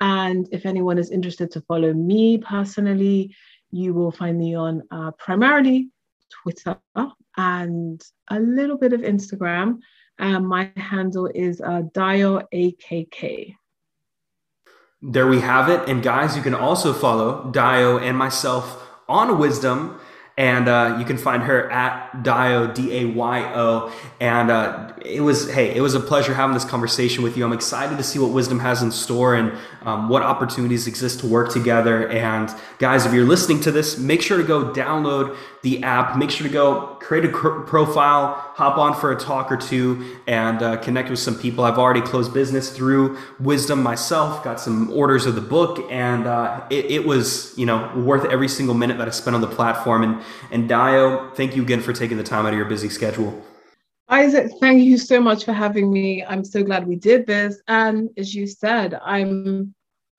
[0.00, 3.34] And if anyone is interested to follow me personally,
[3.70, 5.90] you will find me on uh, primarily
[6.30, 6.78] Twitter
[7.36, 9.78] and a little bit of Instagram.
[10.18, 13.54] And my handle is uh, Dayo AKK.
[15.00, 15.88] There we have it.
[15.88, 20.00] And guys, you can also follow Dayo and myself on Wisdom
[20.38, 23.92] and uh, you can find her at Dayo, D A Y O.
[24.20, 27.44] And uh, it was hey, it was a pleasure having this conversation with you.
[27.44, 29.52] I'm excited to see what Wisdom has in store and
[29.82, 32.08] um, what opportunities exist to work together.
[32.08, 36.16] And guys, if you're listening to this, make sure to go download the app.
[36.16, 40.62] Make sure to go create a profile, hop on for a talk or two, and
[40.62, 41.64] uh, connect with some people.
[41.64, 46.64] I've already closed business through Wisdom myself, got some orders of the book, and uh,
[46.70, 50.02] it, it, was you know worth every single minute that I spent on the platform.
[50.02, 53.42] And and Dayo, thank you again for taking the time out of your busy schedule.
[54.10, 56.24] Isaac, thank you so much for having me.
[56.24, 57.60] I'm so glad we did this.
[57.68, 59.74] And as you said, I'm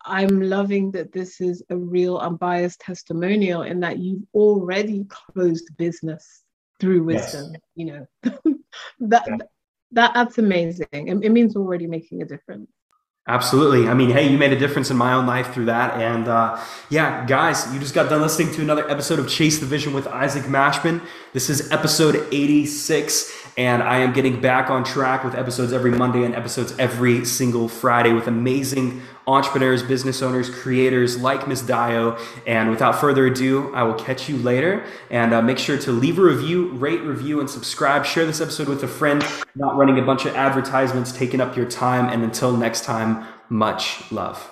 [0.06, 6.44] I'm loving that this is a real unbiased testimonial in that you've already closed business
[6.80, 7.52] through wisdom.
[7.52, 7.62] Yes.
[7.76, 8.08] You know,
[9.02, 9.38] that, yeah.
[9.92, 10.88] that that's amazing.
[10.92, 12.70] It, it means already making a difference.
[13.28, 13.88] Absolutely.
[13.88, 16.02] I mean, hey, you made a difference in my own life through that.
[16.02, 19.68] And uh, yeah, guys, you just got done listening to another episode of Chase the
[19.68, 21.00] Vision with Isaac Mashman.
[21.34, 26.24] This is episode 86 and I am getting back on track with episodes every Monday
[26.24, 32.20] and episodes every single Friday with amazing entrepreneurs, business owners, creators like Miss Dayo.
[32.46, 34.84] And without further ado, I will catch you later.
[35.10, 38.06] And uh, make sure to leave a review, rate, review, and subscribe.
[38.06, 39.24] Share this episode with a friend,
[39.56, 42.12] not running a bunch of advertisements taking up your time.
[42.12, 44.50] And until next time, much love.